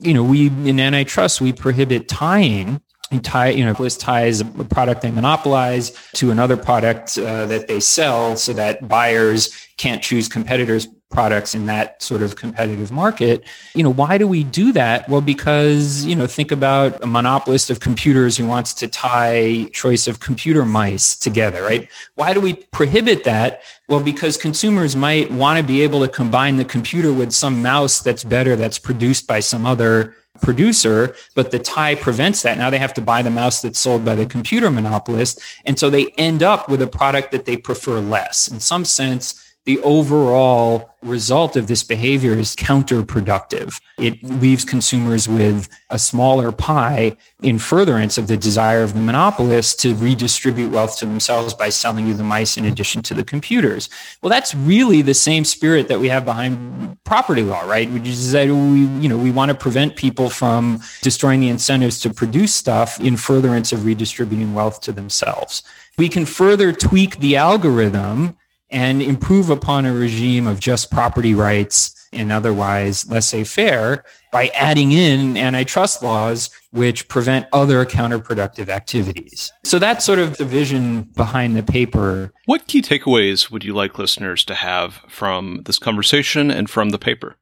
you 0.00 0.12
know, 0.12 0.24
we 0.24 0.48
in 0.48 0.80
antitrust, 0.80 1.40
we 1.40 1.52
prohibit 1.52 2.08
tying 2.08 2.80
tie, 3.22 3.48
you 3.50 3.64
know, 3.64 3.74
list 3.78 4.00
ties 4.00 4.40
a 4.40 4.44
product 4.44 5.02
they 5.02 5.10
monopolize 5.10 5.92
to 6.14 6.30
another 6.30 6.56
product 6.56 7.16
uh, 7.18 7.46
that 7.46 7.68
they 7.68 7.80
sell 7.80 8.36
so 8.36 8.52
that 8.52 8.86
buyers 8.88 9.68
can't 9.76 10.02
choose 10.02 10.28
competitors 10.28 10.88
products 11.10 11.54
in 11.54 11.66
that 11.66 12.02
sort 12.02 12.22
of 12.22 12.36
competitive 12.36 12.92
market. 12.92 13.42
You 13.74 13.82
know, 13.82 13.92
why 13.92 14.18
do 14.18 14.28
we 14.28 14.44
do 14.44 14.72
that? 14.72 15.08
Well, 15.08 15.22
because, 15.22 16.04
you 16.04 16.14
know, 16.14 16.26
think 16.26 16.52
about 16.52 17.02
a 17.02 17.06
monopolist 17.06 17.70
of 17.70 17.80
computers 17.80 18.36
who 18.36 18.46
wants 18.46 18.74
to 18.74 18.88
tie 18.88 19.68
choice 19.72 20.06
of 20.06 20.20
computer 20.20 20.66
mice 20.66 21.16
together, 21.16 21.62
right? 21.62 21.88
Why 22.16 22.34
do 22.34 22.40
we 22.40 22.54
prohibit 22.54 23.24
that? 23.24 23.62
Well, 23.88 24.00
because 24.00 24.36
consumers 24.36 24.94
might 24.94 25.30
want 25.30 25.58
to 25.58 25.64
be 25.64 25.80
able 25.80 26.00
to 26.00 26.08
combine 26.08 26.56
the 26.56 26.64
computer 26.64 27.12
with 27.12 27.32
some 27.32 27.62
mouse 27.62 28.00
that's 28.00 28.22
better 28.22 28.54
that's 28.54 28.78
produced 28.78 29.26
by 29.26 29.40
some 29.40 29.64
other 29.64 30.14
producer, 30.40 31.14
but 31.34 31.50
the 31.50 31.58
tie 31.58 31.94
prevents 31.94 32.42
that. 32.42 32.58
Now 32.58 32.70
they 32.70 32.78
have 32.78 32.94
to 32.94 33.00
buy 33.00 33.22
the 33.22 33.30
mouse 33.30 33.60
that's 33.62 33.78
sold 33.78 34.04
by 34.04 34.14
the 34.14 34.26
computer 34.26 34.70
monopolist. 34.70 35.40
And 35.64 35.78
so 35.78 35.90
they 35.90 36.06
end 36.16 36.42
up 36.42 36.68
with 36.68 36.82
a 36.82 36.86
product 36.86 37.32
that 37.32 37.44
they 37.44 37.56
prefer 37.56 38.00
less. 38.00 38.48
In 38.48 38.60
some 38.60 38.84
sense, 38.84 39.47
the 39.68 39.78
overall 39.80 40.94
result 41.02 41.54
of 41.54 41.66
this 41.66 41.82
behavior 41.82 42.32
is 42.32 42.56
counterproductive. 42.56 43.78
It 43.98 44.22
leaves 44.22 44.64
consumers 44.64 45.28
with 45.28 45.68
a 45.90 45.98
smaller 45.98 46.52
pie 46.52 47.18
in 47.42 47.58
furtherance 47.58 48.16
of 48.16 48.28
the 48.28 48.38
desire 48.38 48.82
of 48.82 48.94
the 48.94 49.00
monopolist 49.00 49.78
to 49.80 49.94
redistribute 49.94 50.72
wealth 50.72 50.96
to 51.00 51.04
themselves 51.04 51.52
by 51.52 51.68
selling 51.68 52.06
you 52.06 52.14
the 52.14 52.24
mice 52.24 52.56
in 52.56 52.64
addition 52.64 53.02
to 53.02 53.12
the 53.12 53.22
computers. 53.22 53.90
Well, 54.22 54.30
that's 54.30 54.54
really 54.54 55.02
the 55.02 55.12
same 55.12 55.44
spirit 55.44 55.88
that 55.88 56.00
we 56.00 56.08
have 56.08 56.24
behind 56.24 56.96
property 57.04 57.42
law, 57.42 57.68
right? 57.68 57.90
Which 57.90 58.08
is 58.08 58.32
that 58.32 58.46
we, 58.46 58.54
you 59.02 59.08
know, 59.10 59.18
we 59.18 59.30
want 59.30 59.50
to 59.50 59.54
prevent 59.54 59.96
people 59.96 60.30
from 60.30 60.80
destroying 61.02 61.40
the 61.40 61.50
incentives 61.50 62.00
to 62.00 62.10
produce 62.14 62.54
stuff 62.54 62.98
in 63.00 63.18
furtherance 63.18 63.70
of 63.74 63.84
redistributing 63.84 64.54
wealth 64.54 64.80
to 64.80 64.92
themselves. 64.92 65.62
We 65.98 66.08
can 66.08 66.24
further 66.24 66.72
tweak 66.72 67.18
the 67.18 67.36
algorithm 67.36 68.38
and 68.70 69.02
improve 69.02 69.50
upon 69.50 69.86
a 69.86 69.92
regime 69.92 70.46
of 70.46 70.60
just 70.60 70.90
property 70.90 71.34
rights 71.34 71.94
and 72.12 72.32
otherwise 72.32 73.08
laissez-faire 73.10 74.04
by 74.32 74.48
adding 74.48 74.92
in 74.92 75.36
antitrust 75.36 76.02
laws 76.02 76.50
which 76.70 77.08
prevent 77.08 77.46
other 77.52 77.84
counterproductive 77.84 78.68
activities. 78.68 79.52
So 79.64 79.78
that's 79.78 80.04
sort 80.04 80.18
of 80.18 80.36
the 80.36 80.44
vision 80.44 81.02
behind 81.02 81.56
the 81.56 81.62
paper. 81.62 82.32
What 82.46 82.66
key 82.66 82.82
takeaways 82.82 83.50
would 83.50 83.64
you 83.64 83.74
like 83.74 83.98
listeners 83.98 84.44
to 84.46 84.54
have 84.54 85.00
from 85.08 85.62
this 85.64 85.78
conversation 85.78 86.50
and 86.50 86.68
from 86.68 86.90
the 86.90 86.98
paper? 86.98 87.36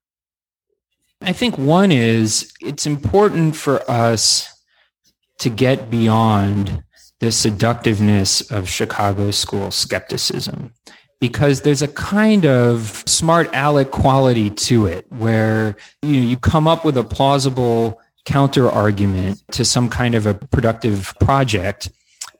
I 1.22 1.32
think 1.32 1.56
one 1.58 1.92
is 1.92 2.52
it's 2.60 2.86
important 2.86 3.56
for 3.56 3.88
us 3.90 4.48
to 5.38 5.48
get 5.48 5.90
beyond 5.90 6.82
the 7.20 7.32
seductiveness 7.32 8.50
of 8.50 8.68
Chicago 8.68 9.30
school 9.30 9.70
skepticism 9.70 10.74
because 11.20 11.62
there's 11.62 11.82
a 11.82 11.88
kind 11.88 12.44
of 12.44 13.02
smart 13.06 13.48
aleck 13.52 13.90
quality 13.90 14.50
to 14.50 14.86
it 14.86 15.06
where 15.10 15.76
you, 16.02 16.20
know, 16.20 16.26
you 16.28 16.36
come 16.36 16.68
up 16.68 16.84
with 16.84 16.96
a 16.96 17.04
plausible 17.04 18.00
counter 18.24 18.68
argument 18.68 19.42
to 19.52 19.64
some 19.64 19.88
kind 19.88 20.14
of 20.14 20.26
a 20.26 20.34
productive 20.34 21.14
project 21.20 21.90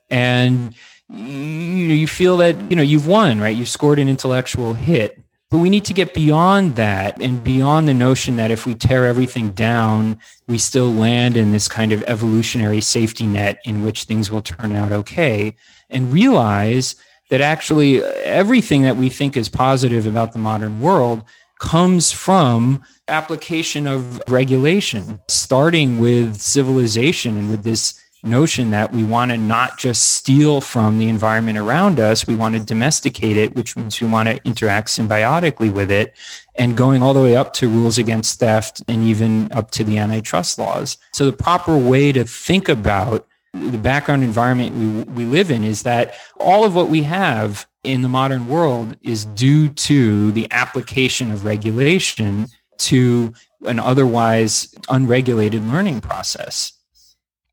and 0.09 0.75
you, 1.09 1.25
you 1.25 2.07
feel 2.07 2.37
that 2.37 2.55
you 2.69 2.75
know 2.75 2.83
you've 2.83 3.07
won 3.07 3.39
right? 3.39 3.55
You've 3.55 3.69
scored 3.69 3.99
an 3.99 4.09
intellectual 4.09 4.73
hit. 4.73 5.19
But 5.49 5.59
we 5.59 5.69
need 5.69 5.85
to 5.85 5.93
get 5.93 6.13
beyond 6.13 6.75
that 6.75 7.21
and 7.21 7.41
beyond 7.41 7.87
the 7.87 7.93
notion 7.93 8.35
that 8.35 8.51
if 8.51 8.65
we 8.65 8.75
tear 8.75 9.05
everything 9.05 9.51
down, 9.51 10.19
we 10.45 10.57
still 10.57 10.91
land 10.91 11.37
in 11.37 11.53
this 11.53 11.69
kind 11.69 11.93
of 11.93 12.03
evolutionary 12.03 12.81
safety 12.81 13.25
net 13.25 13.59
in 13.63 13.85
which 13.85 14.03
things 14.03 14.29
will 14.29 14.41
turn 14.41 14.73
out 14.73 14.91
okay, 14.91 15.55
and 15.89 16.11
realize 16.11 16.97
that 17.29 17.41
actually 17.41 18.03
everything 18.03 18.83
that 18.83 18.97
we 18.97 19.09
think 19.09 19.35
is 19.35 19.49
positive 19.49 20.05
about 20.05 20.33
the 20.33 20.39
modern 20.39 20.79
world 20.79 21.23
comes 21.59 22.11
from 22.11 22.83
application 23.07 23.87
of 23.87 24.21
regulation, 24.27 25.19
starting 25.27 25.99
with 25.99 26.35
civilization 26.39 27.37
and 27.37 27.49
with 27.49 27.63
this 27.63 27.99
notion 28.23 28.71
that 28.71 28.91
we 28.91 29.03
want 29.03 29.31
to 29.31 29.37
not 29.37 29.77
just 29.77 30.13
steal 30.13 30.59
from 30.59 30.97
the 30.97 31.07
environment 31.07 31.57
around 31.57 31.99
us, 31.99 32.27
we 32.27 32.35
want 32.35 32.55
to 32.55 32.61
domesticate 32.61 33.37
it, 33.37 33.55
which 33.55 33.75
means 33.75 34.01
we 34.01 34.07
want 34.07 34.27
to 34.27 34.43
interact 34.43 34.87
symbiotically 34.89 35.71
with 35.71 35.91
it, 35.91 36.15
and 36.55 36.75
going 36.75 37.01
all 37.01 37.13
the 37.13 37.21
way 37.21 37.35
up 37.35 37.53
to 37.53 37.69
rules 37.69 37.97
against 37.97 38.39
theft 38.39 38.81
and 38.87 39.03
even 39.03 39.51
up 39.51 39.71
to 39.71 39.83
the 39.83 39.97
antitrust 39.97 40.59
laws. 40.59 40.97
So 41.13 41.25
the 41.25 41.37
proper 41.37 41.77
way 41.77 42.11
to 42.11 42.23
think 42.23 42.69
about 42.69 43.27
the 43.71 43.77
background 43.77 44.23
environment 44.23 44.75
we, 44.75 45.25
we 45.25 45.25
live 45.25 45.51
in 45.51 45.63
is 45.63 45.83
that 45.83 46.15
all 46.39 46.63
of 46.63 46.75
what 46.75 46.89
we 46.89 47.03
have 47.03 47.67
in 47.83 48.01
the 48.01 48.09
modern 48.09 48.47
world 48.47 48.95
is 49.01 49.25
due 49.25 49.69
to 49.69 50.31
the 50.31 50.47
application 50.51 51.31
of 51.31 51.45
regulation 51.45 52.47
to 52.77 53.33
an 53.65 53.79
otherwise 53.79 54.73
unregulated 54.89 55.63
learning 55.63 56.01
process. 56.01 56.73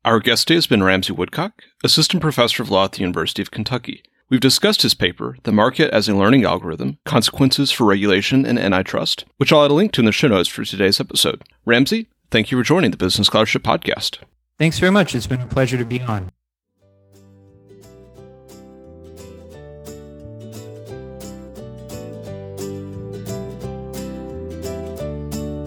Our 0.03 0.19
guest 0.19 0.47
today 0.47 0.57
has 0.57 0.67
been 0.67 0.83
Ramsey 0.83 1.13
Woodcock, 1.13 1.63
Assistant 1.83 2.21
Professor 2.21 2.61
of 2.61 2.69
Law 2.69 2.85
at 2.85 2.91
the 2.91 2.99
University 2.99 3.41
of 3.41 3.49
Kentucky. 3.49 4.03
We've 4.29 4.39
discussed 4.39 4.81
his 4.81 4.93
paper, 4.93 5.37
The 5.43 5.51
Market 5.51 5.91
as 5.91 6.09
a 6.09 6.15
Learning 6.15 6.45
Algorithm 6.45 6.97
Consequences 7.05 7.71
for 7.71 7.85
Regulation 7.85 8.45
and 8.45 8.59
Antitrust, 8.59 9.25
which 9.37 9.51
I'll 9.51 9.65
add 9.65 9.71
a 9.71 9.73
link 9.73 9.91
to 9.93 10.01
in 10.01 10.05
the 10.05 10.11
show 10.11 10.27
notes 10.27 10.49
for 10.49 10.63
today's 10.63 10.99
episode. 10.99 11.43
Ramsey, 11.65 12.07
thank 12.29 12.51
you 12.51 12.57
for 12.57 12.63
joining 12.63 12.91
the 12.91 12.97
Business 12.97 13.27
Scholarship 13.27 13.63
Podcast. 13.63 14.19
Thanks 14.57 14.79
very 14.79 14.91
much. 14.91 15.13
It's 15.15 15.27
been 15.27 15.41
a 15.41 15.47
pleasure 15.47 15.77
to 15.77 15.85
be 15.85 16.01
on. 16.01 16.31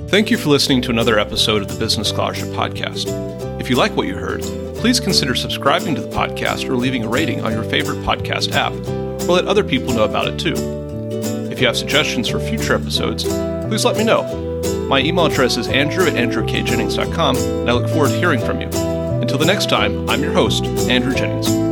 Thank 0.08 0.30
you 0.30 0.38
for 0.38 0.48
listening 0.48 0.80
to 0.82 0.90
another 0.90 1.18
episode 1.18 1.60
of 1.60 1.68
the 1.68 1.78
Business 1.78 2.08
Scholarship 2.08 2.48
Podcast. 2.48 3.08
If 3.60 3.68
you 3.68 3.76
like 3.76 3.94
what 3.94 4.06
you 4.06 4.14
heard, 4.14 4.40
please 4.76 5.00
consider 5.00 5.34
subscribing 5.34 5.94
to 5.96 6.00
the 6.00 6.08
podcast 6.08 6.66
or 6.66 6.76
leaving 6.76 7.04
a 7.04 7.08
rating 7.08 7.42
on 7.42 7.52
your 7.52 7.64
favorite 7.64 7.98
podcast 7.98 8.52
app, 8.52 8.72
or 9.28 9.34
let 9.34 9.46
other 9.46 9.62
people 9.62 9.92
know 9.92 10.04
about 10.04 10.26
it 10.26 10.40
too. 10.40 10.54
If 11.52 11.60
you 11.60 11.66
have 11.66 11.76
suggestions 11.76 12.26
for 12.26 12.40
future 12.40 12.74
episodes, 12.74 13.24
please 13.68 13.84
let 13.84 13.98
me 13.98 14.04
know. 14.04 14.47
My 14.88 15.00
email 15.00 15.26
address 15.26 15.56
is 15.56 15.68
andrew 15.68 16.06
at 16.06 16.14
andrewkjennings.com, 16.14 17.36
and 17.36 17.70
I 17.70 17.72
look 17.72 17.88
forward 17.90 18.08
to 18.10 18.18
hearing 18.18 18.40
from 18.40 18.60
you. 18.60 18.68
Until 18.68 19.38
the 19.38 19.46
next 19.46 19.68
time, 19.68 20.08
I'm 20.08 20.22
your 20.22 20.32
host, 20.32 20.64
Andrew 20.64 21.14
Jennings. 21.14 21.67